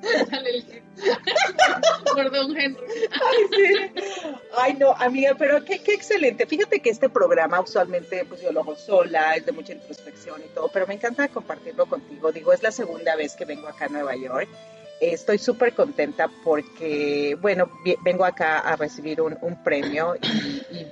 [4.58, 6.46] Ay, no, amiga, pero qué, qué, excelente.
[6.46, 10.48] Fíjate que este programa usualmente, pues yo lo hago sola, es de mucha introspección y
[10.54, 12.32] todo, pero me encanta compartirlo contigo.
[12.32, 14.48] Digo, es la segunda vez que vengo acá a Nueva York.
[15.02, 17.70] Estoy súper contenta porque, bueno,
[18.06, 20.16] vengo acá a recibir un, un premio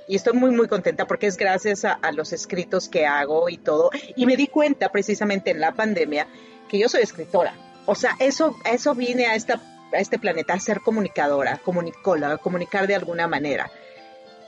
[0.06, 3.90] y, estoy muy, muy contenta porque es gracias a los escritos que hago y todo.
[4.16, 6.26] Y me di cuenta precisamente en la pandemia
[6.68, 7.54] que yo soy escritora.
[7.86, 9.60] O sea, eso, eso vine a, esta,
[9.92, 13.70] a este planeta a ser comunicadora, comunicóloga, comunicar de alguna manera.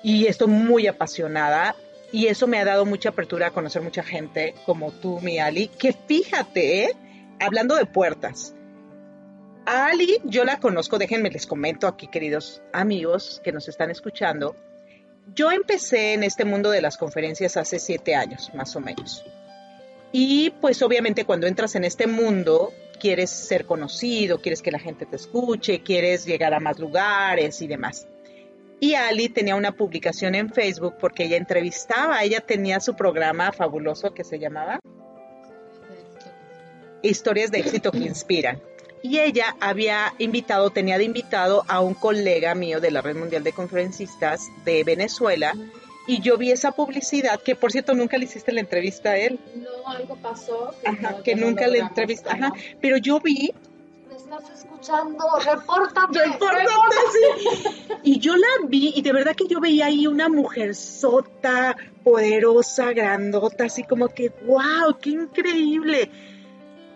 [0.02, 1.74] Y estoy muy apasionada
[2.12, 5.68] y eso me ha dado mucha apertura a conocer mucha gente como tú, mi Ali,
[5.68, 6.96] que fíjate, ¿eh?
[7.40, 8.54] hablando de puertas.
[9.66, 14.54] A Ali, yo la conozco, déjenme les comento aquí, queridos amigos que nos están escuchando.
[15.34, 19.24] Yo empecé en este mundo de las conferencias hace siete años, más o menos.
[20.12, 25.06] Y pues obviamente cuando entras en este mundo, quieres ser conocido, quieres que la gente
[25.06, 28.06] te escuche, quieres llegar a más lugares y demás.
[28.80, 34.12] Y Ali tenía una publicación en Facebook porque ella entrevistaba, ella tenía su programa fabuloso
[34.12, 34.80] que se llamaba
[37.02, 38.60] Historias de éxito que inspiran.
[39.02, 43.44] Y ella había invitado, tenía de invitado a un colega mío de la Red Mundial
[43.44, 45.54] de Conferencistas de Venezuela,
[46.06, 49.38] y yo vi esa publicidad, que por cierto nunca le hiciste la entrevista a él.
[49.54, 50.74] No, algo pasó.
[50.82, 52.32] Que, ajá, no, que nunca no le entrevista.
[52.32, 53.52] Ajá, pero yo vi.
[54.08, 55.24] ¿Me estás escuchando?
[55.38, 56.18] Repórtame.
[56.22, 56.60] Repórtame,
[57.12, 57.78] sí.
[58.02, 62.92] Y yo la vi, y de verdad que yo veía ahí una mujer sota, poderosa,
[62.92, 66.10] grandota, así como que, wow, qué increíble.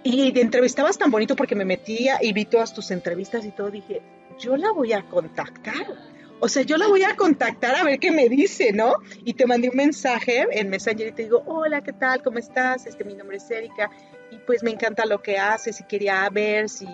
[0.02, 3.70] Y te entrevistabas tan bonito porque me metía y vi todas tus entrevistas y todo.
[3.70, 4.02] Dije,
[4.38, 6.07] yo la voy a contactar
[6.40, 8.94] o sea, yo la voy a contactar a ver qué me dice, ¿no?
[9.24, 12.22] Y te mandé un mensaje en Messenger y te digo, hola, ¿qué tal?
[12.22, 12.86] ¿Cómo estás?
[12.86, 13.90] Este, mi nombre es Erika
[14.30, 16.86] y pues me encanta lo que haces y quería ver si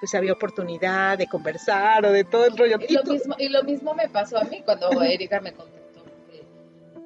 [0.00, 2.78] pues había oportunidad de conversar o de todo el rollo.
[2.88, 6.04] Y, lo, mismo, y lo mismo me pasó a mí cuando Erika me contactó.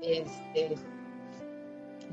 [0.00, 0.76] Este,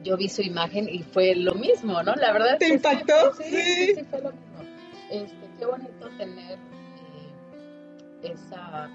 [0.03, 2.15] yo vi su imagen y fue lo mismo, ¿no?
[2.15, 2.57] La verdad.
[2.57, 3.33] ¿Te impactó?
[3.35, 4.63] Sí, sí, sí, sí, fue lo mismo.
[5.11, 8.89] Este, qué bonito tener eh, esa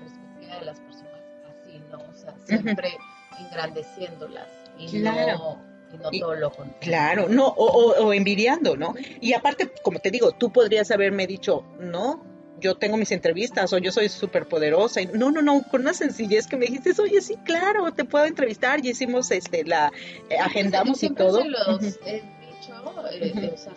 [0.55, 1.99] de las personas así, ¿no?
[1.99, 3.47] O sea, siempre uh -huh.
[3.47, 5.39] engrandeciéndolas y claro.
[5.39, 6.79] no y no todo lo contrario.
[6.81, 8.95] Claro, no, o, o, o, envidiando, ¿no?
[9.21, 12.23] Y aparte, como te digo, tú podrías haberme dicho, no,
[12.61, 15.01] yo tengo mis entrevistas o yo soy súper poderosa.
[15.01, 18.25] Y, no, no, no, con una sencillez que me dijiste, oye, sí, claro, te puedo
[18.25, 18.85] entrevistar.
[18.85, 19.93] Y hicimos, este, la,
[20.31, 21.43] eh, agendamos y todo.
[21.43, 21.99] Se los uh -huh.
[22.05, 22.73] he dicho,
[23.11, 23.55] eh, uh -huh.
[23.55, 23.73] o sea,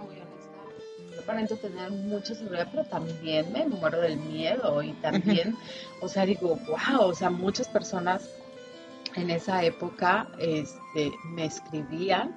[0.00, 0.21] muy
[1.22, 5.56] aparento tener mucha seguridad, pero también me muero del miedo y también,
[6.00, 8.28] o sea, digo, wow, o sea, muchas personas
[9.14, 12.34] en esa época este, me escribían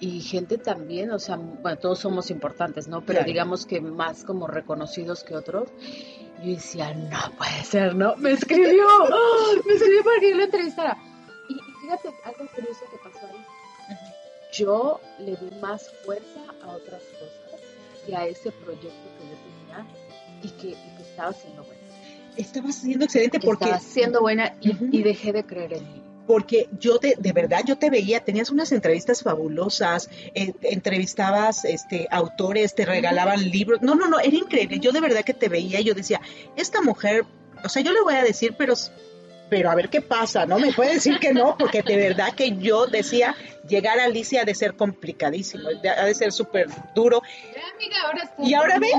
[0.00, 3.04] y gente también, o sea, bueno, todos somos importantes, ¿no?
[3.04, 5.68] Pero digamos que más como reconocidos que otros.
[6.40, 8.14] Yo decía, no puede ser, ¿no?
[8.16, 9.56] Me escribió, ¡oh!
[9.66, 10.96] me escribió para que yo lo entrevistara.
[11.48, 13.44] Y, fíjate algo curioso que pasó ahí.
[14.52, 17.47] Yo le di más fuerza a otras cosas
[18.08, 19.86] que a ese proyecto que yo tenía
[20.42, 21.80] y que, estaba siendo buena.
[22.36, 23.64] Estaba siendo excelente porque...
[23.64, 27.62] Estaba siendo buena y, y dejé de creer en mí porque yo de, de verdad
[27.66, 33.80] yo te veía, tenías unas entrevistas fabulosas, eh, entrevistabas este autores, te regalaban libros.
[33.80, 34.78] No, no, no, era increíble.
[34.78, 36.20] Yo de verdad que te veía y yo decía,
[36.54, 37.24] esta mujer,
[37.64, 38.74] o sea, yo le voy a decir, pero
[39.48, 40.58] pero a ver qué pasa, ¿no?
[40.58, 43.34] Me puede decir que no, porque de verdad que yo decía,
[43.68, 47.22] llegar a Alicia ha de ser complicadísimo, ha de ser súper duro.
[48.38, 48.90] y ahora ve,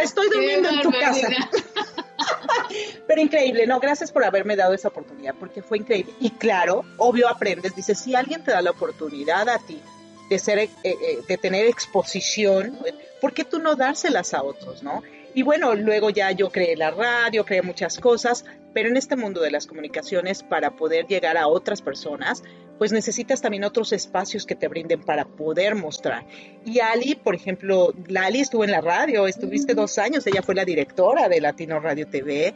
[0.00, 1.28] estoy durmiendo en tu casa.
[3.06, 6.12] Pero increíble, no, gracias por haberme dado esa oportunidad, porque fue increíble.
[6.20, 9.80] Y claro, obvio aprendes, dice, si alguien te da la oportunidad a ti
[10.28, 12.78] de ser, eh, eh, de tener exposición,
[13.20, 15.02] ¿por qué tú no dárselas a otros, no?
[15.34, 19.40] Y bueno, luego ya yo creé la radio, creé muchas cosas, pero en este mundo
[19.40, 22.42] de las comunicaciones, para poder llegar a otras personas,
[22.78, 26.26] pues necesitas también otros espacios que te brinden para poder mostrar.
[26.64, 30.64] Y Ali, por ejemplo, Lali estuvo en la radio, estuviste dos años, ella fue la
[30.64, 32.54] directora de Latino Radio TV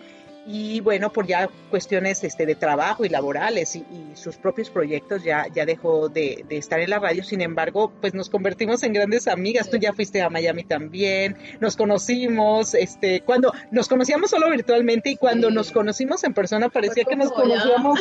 [0.49, 3.85] y bueno, por ya cuestiones este, de trabajo y laborales y,
[4.15, 8.31] sus propios proyectos ya, ya dejó de, estar en la radio, sin embargo, pues nos
[8.31, 13.89] convertimos en grandes amigas, tú ya fuiste a Miami también, nos conocimos, este, cuando nos
[13.89, 17.99] conocíamos solo virtualmente y cuando nos conocimos en persona parecía que nos conocíamos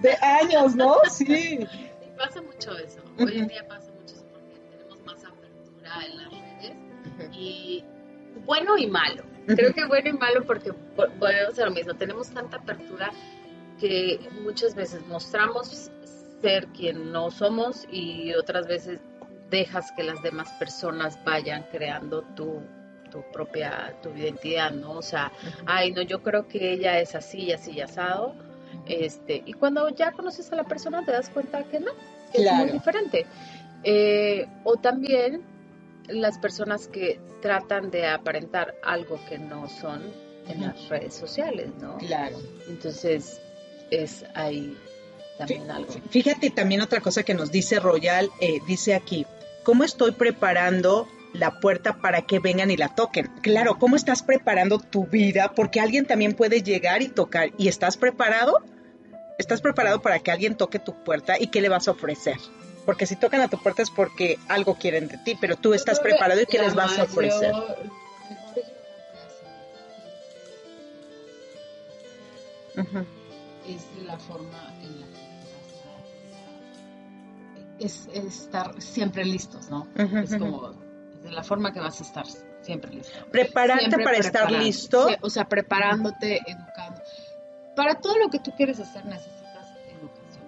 [0.00, 0.96] de años, ¿no?
[1.10, 1.66] Sí.
[2.02, 6.16] Y pasa mucho eso, hoy en día pasa mucho eso porque tenemos más apertura en
[6.18, 6.76] las redes
[7.32, 7.82] y
[8.44, 12.58] bueno y malo Creo que bueno y malo porque volvemos a lo mismo, tenemos tanta
[12.58, 13.10] apertura
[13.80, 15.90] que muchas veces mostramos
[16.40, 19.00] ser quien no somos y otras veces
[19.50, 22.62] dejas que las demás personas vayan creando tu,
[23.10, 24.92] tu propia tu identidad, ¿no?
[24.92, 25.32] O sea,
[25.66, 28.34] ay, no, yo creo que ella es así, así y asado.
[28.86, 31.90] Este, y cuando ya conoces a la persona te das cuenta que no,
[32.32, 33.26] que es muy diferente.
[33.82, 35.42] Eh, o también
[36.12, 40.02] las personas que tratan de aparentar algo que no son
[40.48, 41.98] en las redes sociales, ¿no?
[41.98, 42.36] Claro.
[42.68, 43.40] Entonces,
[43.90, 44.76] es ahí
[45.38, 45.92] también algo.
[46.10, 49.26] Fíjate también otra cosa que nos dice Royal, eh, dice aquí,
[49.62, 53.28] ¿cómo estoy preparando la puerta para que vengan y la toquen?
[53.42, 55.52] Claro, ¿cómo estás preparando tu vida?
[55.54, 57.50] Porque alguien también puede llegar y tocar.
[57.56, 58.58] ¿Y estás preparado?
[59.38, 62.36] ¿Estás preparado para que alguien toque tu puerta y qué le vas a ofrecer?
[62.90, 66.00] Porque si tocan a tu puerta es porque algo quieren de ti, pero tú estás
[66.00, 67.54] preparado y qué les vas a ofrecer.
[73.64, 75.06] Es la forma en la
[77.78, 79.86] que es, estar siempre listos, ¿no?
[79.94, 80.72] Es como
[81.22, 82.26] de la forma que vas a estar
[82.62, 83.24] siempre listo.
[83.30, 85.10] Prepararte para estar listo.
[85.20, 87.02] o sea, preparándote, educando.
[87.76, 90.44] Para todo lo que tú quieres hacer necesitas educación.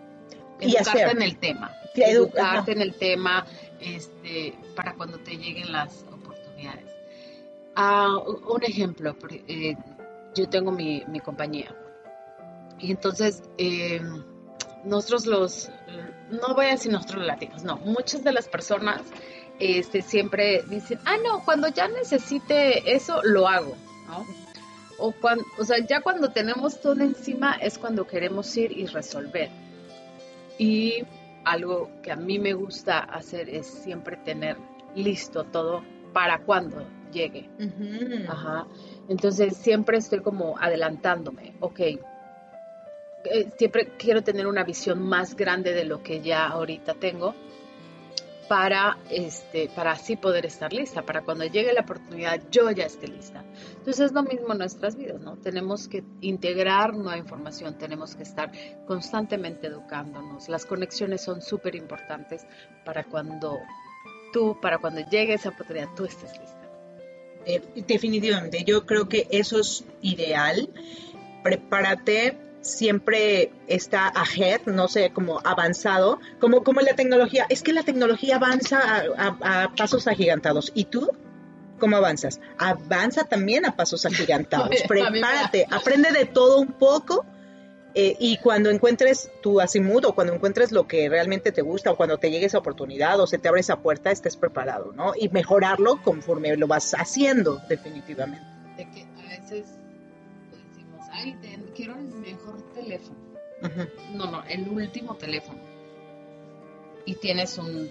[0.59, 3.47] Y educarte en el tema educarte en el tema
[3.81, 6.87] este, para cuando te lleguen las oportunidades.
[7.75, 9.17] Ah, un ejemplo,
[9.49, 9.77] eh,
[10.35, 11.75] yo tengo mi, compañía
[12.79, 14.01] y entonces eh,
[14.85, 15.71] nosotros los,
[16.31, 19.01] no voy a decir nosotros los latinos, no, muchas de las personas
[19.59, 23.77] este, siempre dicen, ah, no, cuando ya necesite eso, lo hago,
[24.09, 24.27] ¿no?
[24.99, 29.51] O, cuando, o sea, ya cuando tenemos todo encima es cuando queremos ir y resolver.
[30.59, 31.05] Y
[31.45, 34.57] algo que a mí me gusta hacer es siempre tener
[34.95, 35.83] listo todo
[36.13, 37.49] para cuando llegue.
[38.29, 38.67] Ajá.
[39.09, 41.81] Entonces siempre estoy como adelantándome, ok.
[41.81, 47.35] Eh, siempre quiero tener una visión más grande de lo que ya ahorita tengo
[48.49, 53.09] para, este, para así poder estar lista, para cuando llegue la oportunidad yo ya esté
[53.09, 53.45] lista.
[53.83, 55.39] Entonces es lo mismo en nuestras vidas, ¿no?
[55.39, 58.53] Tenemos que integrar nueva información, tenemos que estar
[58.87, 60.49] constantemente educándonos.
[60.49, 62.47] Las conexiones son súper importantes
[62.85, 63.59] para cuando
[64.33, 66.71] tú, para cuando llegue esa oportunidad, tú estés lista.
[67.45, 70.71] Eh, definitivamente, yo creo que eso es ideal.
[71.43, 77.47] Prepárate siempre está ahead, no sé, como avanzado, como, como la tecnología.
[77.49, 78.81] Es que la tecnología avanza
[79.19, 80.71] a, pasos agigantados.
[80.75, 81.11] ¿Y tú?
[81.83, 82.39] ¿Cómo avanzas?
[82.59, 84.71] Avanza también a pasos agigantados.
[84.87, 87.27] Prepárate, aprende de todo un poco
[87.95, 91.97] Eh, y cuando encuentres tu azimut o cuando encuentres lo que realmente te gusta o
[91.97, 95.13] cuando te llegue esa oportunidad o se te abre esa puerta, estés preparado, ¿no?
[95.15, 98.47] Y mejorarlo conforme lo vas haciendo, definitivamente.
[98.79, 99.67] De que a veces
[100.51, 101.37] decimos, ay,
[101.75, 103.19] quiero el mejor teléfono.
[104.15, 105.61] No, no, el último teléfono.
[107.05, 107.91] Y tienes un,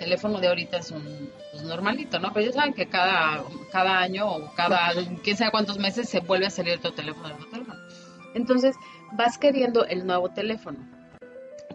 [0.00, 2.32] teléfono de ahorita es un pues, normalito, ¿no?
[2.32, 4.92] Pero ya saben que cada, cada año o cada,
[5.22, 7.78] quién sabe cuántos meses se vuelve a salir tu teléfono, tu teléfono.
[8.34, 8.74] Entonces,
[9.12, 10.78] vas queriendo el nuevo teléfono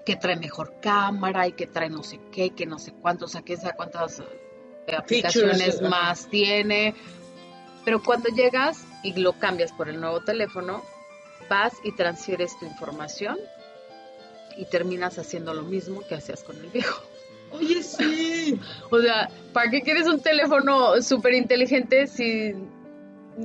[0.06, 3.34] que trae mejor cámara y que trae no sé qué, que no sé cuántos, o
[3.34, 6.96] sea, que sabe cuántas eh, aplicaciones más tiene.
[7.84, 10.84] Pero cuando llegas y lo cambias por el nuevo teléfono,
[11.48, 13.38] vas y transfieres tu información
[14.58, 17.04] y terminas haciendo lo mismo que hacías con el viejo.
[17.58, 18.60] Oye, sí.
[18.90, 22.54] o sea, ¿para qué quieres un teléfono súper inteligente si,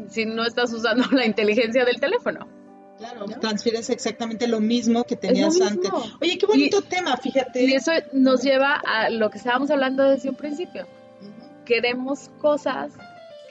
[0.09, 2.47] si no estás usando la inteligencia del teléfono?
[2.99, 5.91] Claro, transfieres exactamente lo mismo que tenías antes.
[6.21, 7.65] Oye, qué bonito tema, fíjate.
[7.65, 10.87] Y eso nos lleva a lo que estábamos hablando desde un principio.
[11.65, 12.93] Queremos cosas,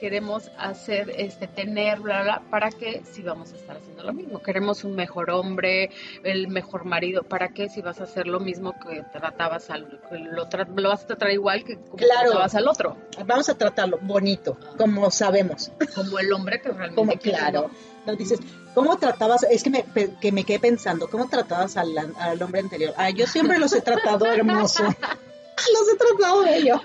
[0.00, 4.40] queremos hacer, este, tener, bla, bla, ¿para qué si vamos a estar haciendo lo mismo?
[4.42, 5.90] Queremos un mejor hombre,
[6.24, 10.48] el mejor marido, ¿para qué si vas a hacer lo mismo que tratabas al, lo,
[10.74, 12.96] lo vas a tratar igual que como tratabas al otro?
[13.26, 15.70] Vamos a tratarlo bonito, como sabemos.
[15.94, 17.70] Como el hombre que realmente como, Claro.
[18.06, 18.40] No dices,
[18.74, 19.42] ¿cómo tratabas?
[19.42, 19.84] Es que me,
[20.18, 22.94] que me quedé pensando, ¿cómo tratabas al, al hombre anterior?
[22.96, 24.84] Ay, yo siempre los he tratado hermoso.
[25.72, 26.80] los he tratado bello.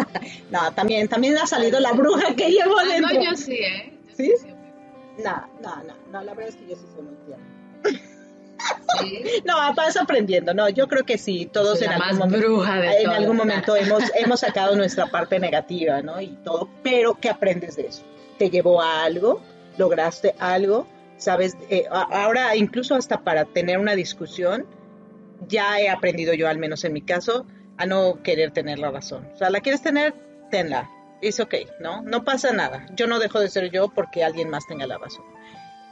[0.50, 3.14] no, también, también ha salido la bruja que llevo ah, dentro.
[3.14, 3.98] No, yo sí, ¿eh?
[4.16, 4.32] ¿Sí?
[5.18, 7.44] No, no, no, no, la verdad es que yo sí soy muy tierna.
[7.84, 8.00] ¿Sí?
[9.46, 13.74] No, vas aprendiendo, no, yo creo que sí, todos en, algún momento, en algún momento
[13.74, 16.20] hemos, hemos sacado nuestra parte negativa, ¿no?
[16.20, 18.02] Y todo, pero ¿qué aprendes de eso?
[18.36, 19.40] ¿Te llevó a algo?
[19.80, 24.66] lograste algo, sabes, eh, ahora incluso hasta para tener una discusión,
[25.48, 27.46] ya he aprendido yo, al menos en mi caso,
[27.80, 29.26] a no querer tener la razón.
[29.32, 30.12] O sea, la quieres tener,
[30.50, 30.90] tenla.
[31.22, 32.02] Es ok, ¿no?
[32.02, 32.84] No pasa nada.
[32.94, 35.24] Yo no dejo de ser yo porque alguien más tenga la razón.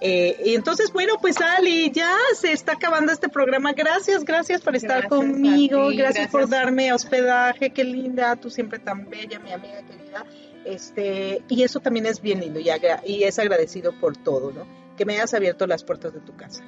[0.02, 3.72] Eh, y entonces, bueno, pues Ali, ya se está acabando este programa.
[3.72, 5.88] Gracias, gracias por estar conmigo.
[5.96, 7.70] gracias, por darme hospedaje.
[7.70, 10.26] Qué linda, tú siempre tan bella, mi amiga querida.
[10.66, 12.68] Este, y eso también es bien lindo y,
[13.06, 14.66] y es agradecido por todo, ¿no?
[14.98, 16.62] Que me hayas abierto las puertas de tu casa.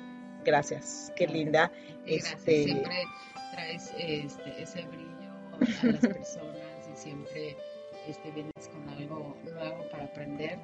[0.46, 1.70] Gracias, qué linda.
[2.06, 2.64] Este...
[2.64, 3.04] Siempre
[3.52, 5.09] traes este, ese brillo
[5.60, 7.56] a las personas y siempre
[8.08, 10.58] este, vienes con algo nuevo para aprender.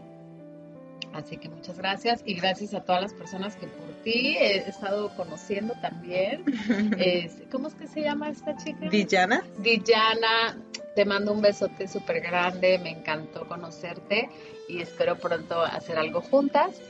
[1.13, 5.15] Así que muchas gracias y gracias a todas las personas que por ti he estado
[5.17, 6.45] conociendo también.
[7.51, 8.89] ¿Cómo es que se llama esta chica?
[8.89, 9.43] Villana.
[9.59, 10.59] Villana,
[10.95, 14.29] te mando un besote súper grande, me encantó conocerte
[14.69, 16.81] y espero pronto hacer algo juntas.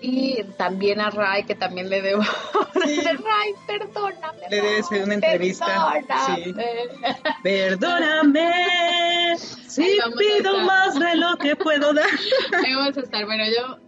[0.00, 2.22] Y también a Ray, que también le debo.
[2.74, 4.42] Ray, perdóname.
[4.50, 5.92] Le debes una entrevista.
[6.06, 7.14] Perdóname.
[7.42, 9.36] Perdóname.
[9.38, 12.06] Si pido más de lo que puedo dar.
[12.64, 13.24] Ahí vamos a estar.
[13.24, 13.78] Bueno, yo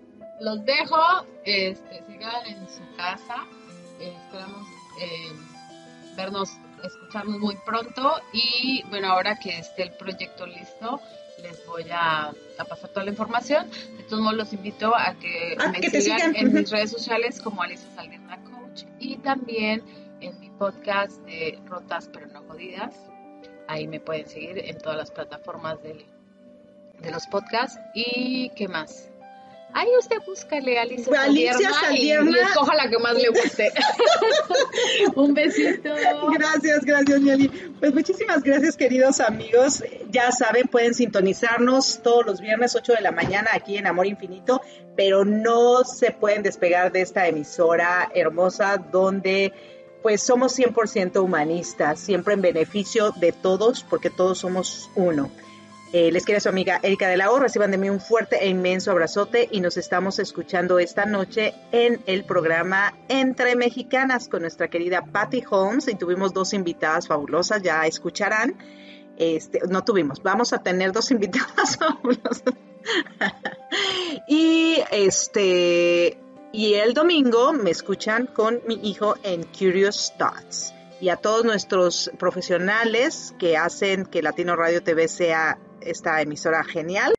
[0.40, 1.26] los dejo.
[1.44, 3.44] Este, sigan en su casa.
[4.00, 4.66] Eh, esperamos
[5.00, 5.32] eh,
[6.16, 6.50] vernos
[6.84, 11.00] escucharnos muy pronto y bueno, ahora que esté el proyecto listo,
[11.42, 12.32] les voy a,
[12.68, 13.70] pasar toda la información.
[13.96, 17.62] De todos modos, los invito a que ah, me sigan, en mis redes sociales como
[17.62, 19.82] Alicia Salguerna Coach y también
[20.20, 22.94] en mi podcast de Rotas pero no jodidas.
[23.68, 26.06] Ahí me pueden seguir en todas las plataformas de
[27.10, 27.78] los podcasts.
[27.94, 29.10] ¿Y qué más?
[29.74, 33.70] Ay, usted búscale Alicia, Alicia Saldierna, y, escoja la que más le guste.
[35.14, 35.90] Un besito.
[36.32, 37.48] Gracias, gracias, Miali.
[37.78, 39.84] Pues muchísimas gracias, queridos amigos.
[40.10, 44.62] Ya saben, pueden sintonizarnos todos los viernes 8 de la mañana aquí en Amor Infinito,
[44.96, 49.52] pero no se pueden despegar de esta emisora hermosa donde
[50.02, 55.30] pues somos 100% humanistas, siempre en beneficio de todos, porque todos somos uno.
[55.90, 57.38] Eh, les quiere su amiga Erika de la O.
[57.38, 62.02] Reciban de mí un fuerte e inmenso abrazote y nos estamos escuchando esta noche en
[62.04, 67.86] el programa Entre Mexicanas con nuestra querida Patty Holmes y tuvimos dos invitadas fabulosas, ya
[67.86, 68.54] escucharán.
[69.16, 72.42] Este, no tuvimos, vamos a tener dos invitadas fabulosas.
[74.28, 76.18] y este
[76.52, 82.10] y el domingo me escuchan con mi hijo en Curious Thoughts y a todos nuestros
[82.18, 87.14] profesionales que hacen que Latino Radio TV sea esta emisora genial.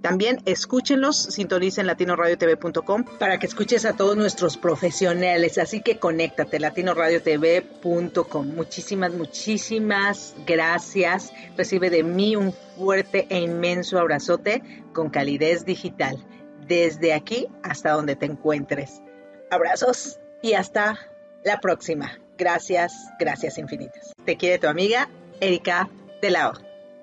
[0.00, 5.58] También escúchenlos, sintonicen latinoradiotv.com para que escuches a todos nuestros profesionales.
[5.58, 8.46] Así que conéctate, latinoradiotv.com.
[8.46, 11.32] Muchísimas, muchísimas gracias.
[11.56, 16.24] Recibe de mí un fuerte e inmenso abrazote con calidez digital.
[16.66, 19.02] Desde aquí hasta donde te encuentres.
[19.50, 20.20] Abrazos.
[20.42, 20.96] y hasta
[21.44, 22.20] la próxima.
[22.36, 24.12] Gracias, gracias infinitas.
[24.24, 25.08] Te quiere tu amiga
[25.40, 25.88] Erika
[26.22, 26.30] de.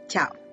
[0.07, 0.44] Chao.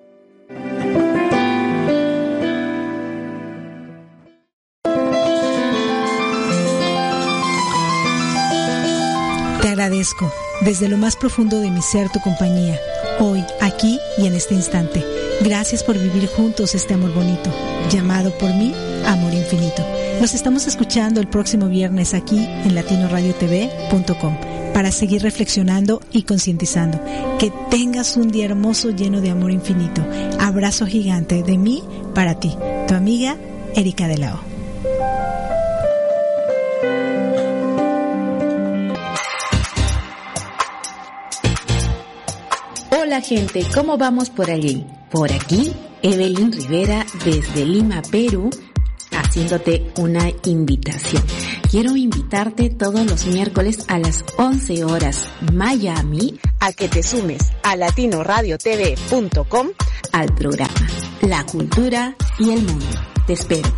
[9.61, 10.31] Te agradezco
[10.61, 12.79] desde lo más profundo de mi ser tu compañía,
[13.19, 15.03] hoy, aquí y en este instante.
[15.41, 17.49] Gracias por vivir juntos este amor bonito,
[17.89, 18.73] llamado por mí
[19.05, 19.92] Amor Infinito.
[20.19, 24.37] Nos estamos escuchando el próximo viernes aquí en latinoradiotv.com
[24.73, 26.99] para seguir reflexionando y concientizando.
[27.39, 30.05] Que tengas un día hermoso lleno de amor infinito.
[30.39, 31.83] Abrazo gigante de mí
[32.15, 32.55] para ti,
[32.87, 33.37] tu amiga
[33.75, 34.41] Erika de la.
[43.13, 44.85] Hola gente, ¿cómo vamos por allí?
[45.11, 48.49] Por aquí, Evelyn Rivera desde Lima, Perú,
[49.23, 51.23] haciéndote una invitación.
[51.69, 57.75] Quiero invitarte todos los miércoles a las 11 horas Miami a que te sumes a
[57.75, 59.67] latinoradiotv.com
[60.11, 60.87] al programa
[61.21, 62.85] La Cultura y el Mundo.
[63.25, 63.69] Te espero.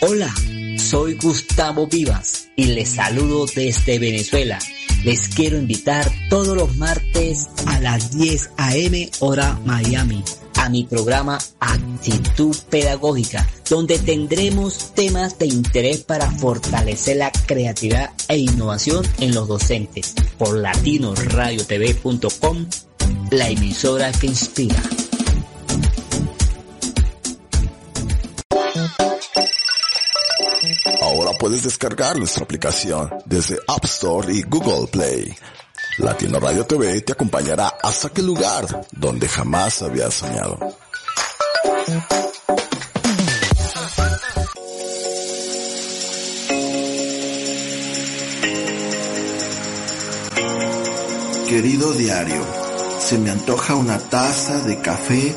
[0.00, 0.34] Hola,
[0.78, 4.58] soy Gustavo Vivas y les saludo desde Venezuela.
[5.04, 9.10] Les quiero invitar todos los martes a las 10 a.m.
[9.20, 10.24] hora Miami
[10.54, 18.38] a mi programa Actitud Pedagógica, donde tendremos temas de interés para fortalecer la creatividad e
[18.38, 22.66] innovación en los docentes por latinoradiotv.com,
[23.32, 24.80] la emisora que inspira.
[31.42, 35.34] Puedes descargar nuestra aplicación desde App Store y Google Play.
[35.98, 40.56] Latino Radio TV te acompañará hasta aquel lugar donde jamás habías soñado.
[51.48, 52.46] Querido diario,
[53.00, 55.34] se me antoja una taza de café,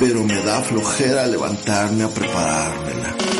[0.00, 3.33] pero me da flojera levantarme a preparármela.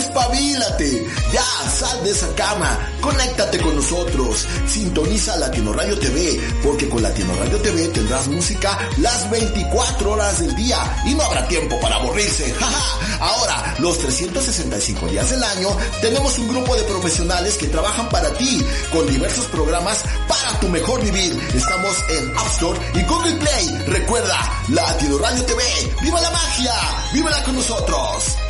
[0.00, 1.06] ¡Despabilate!
[1.30, 7.34] Ya, sal de esa cama, conéctate con nosotros, sintoniza Latino Radio TV, porque con Latino
[7.38, 12.54] Radio TV tendrás música las 24 horas del día y no habrá tiempo para aburrirse.
[13.20, 15.68] Ahora, los 365 días del año,
[16.00, 21.02] tenemos un grupo de profesionales que trabajan para ti, con diversos programas para tu mejor
[21.02, 21.38] vivir.
[21.54, 23.68] Estamos en App Store y Google Play.
[23.86, 25.62] Recuerda, Latino Radio TV,
[26.00, 26.72] ¡viva la magia!
[27.12, 28.49] ¡Vívela con nosotros!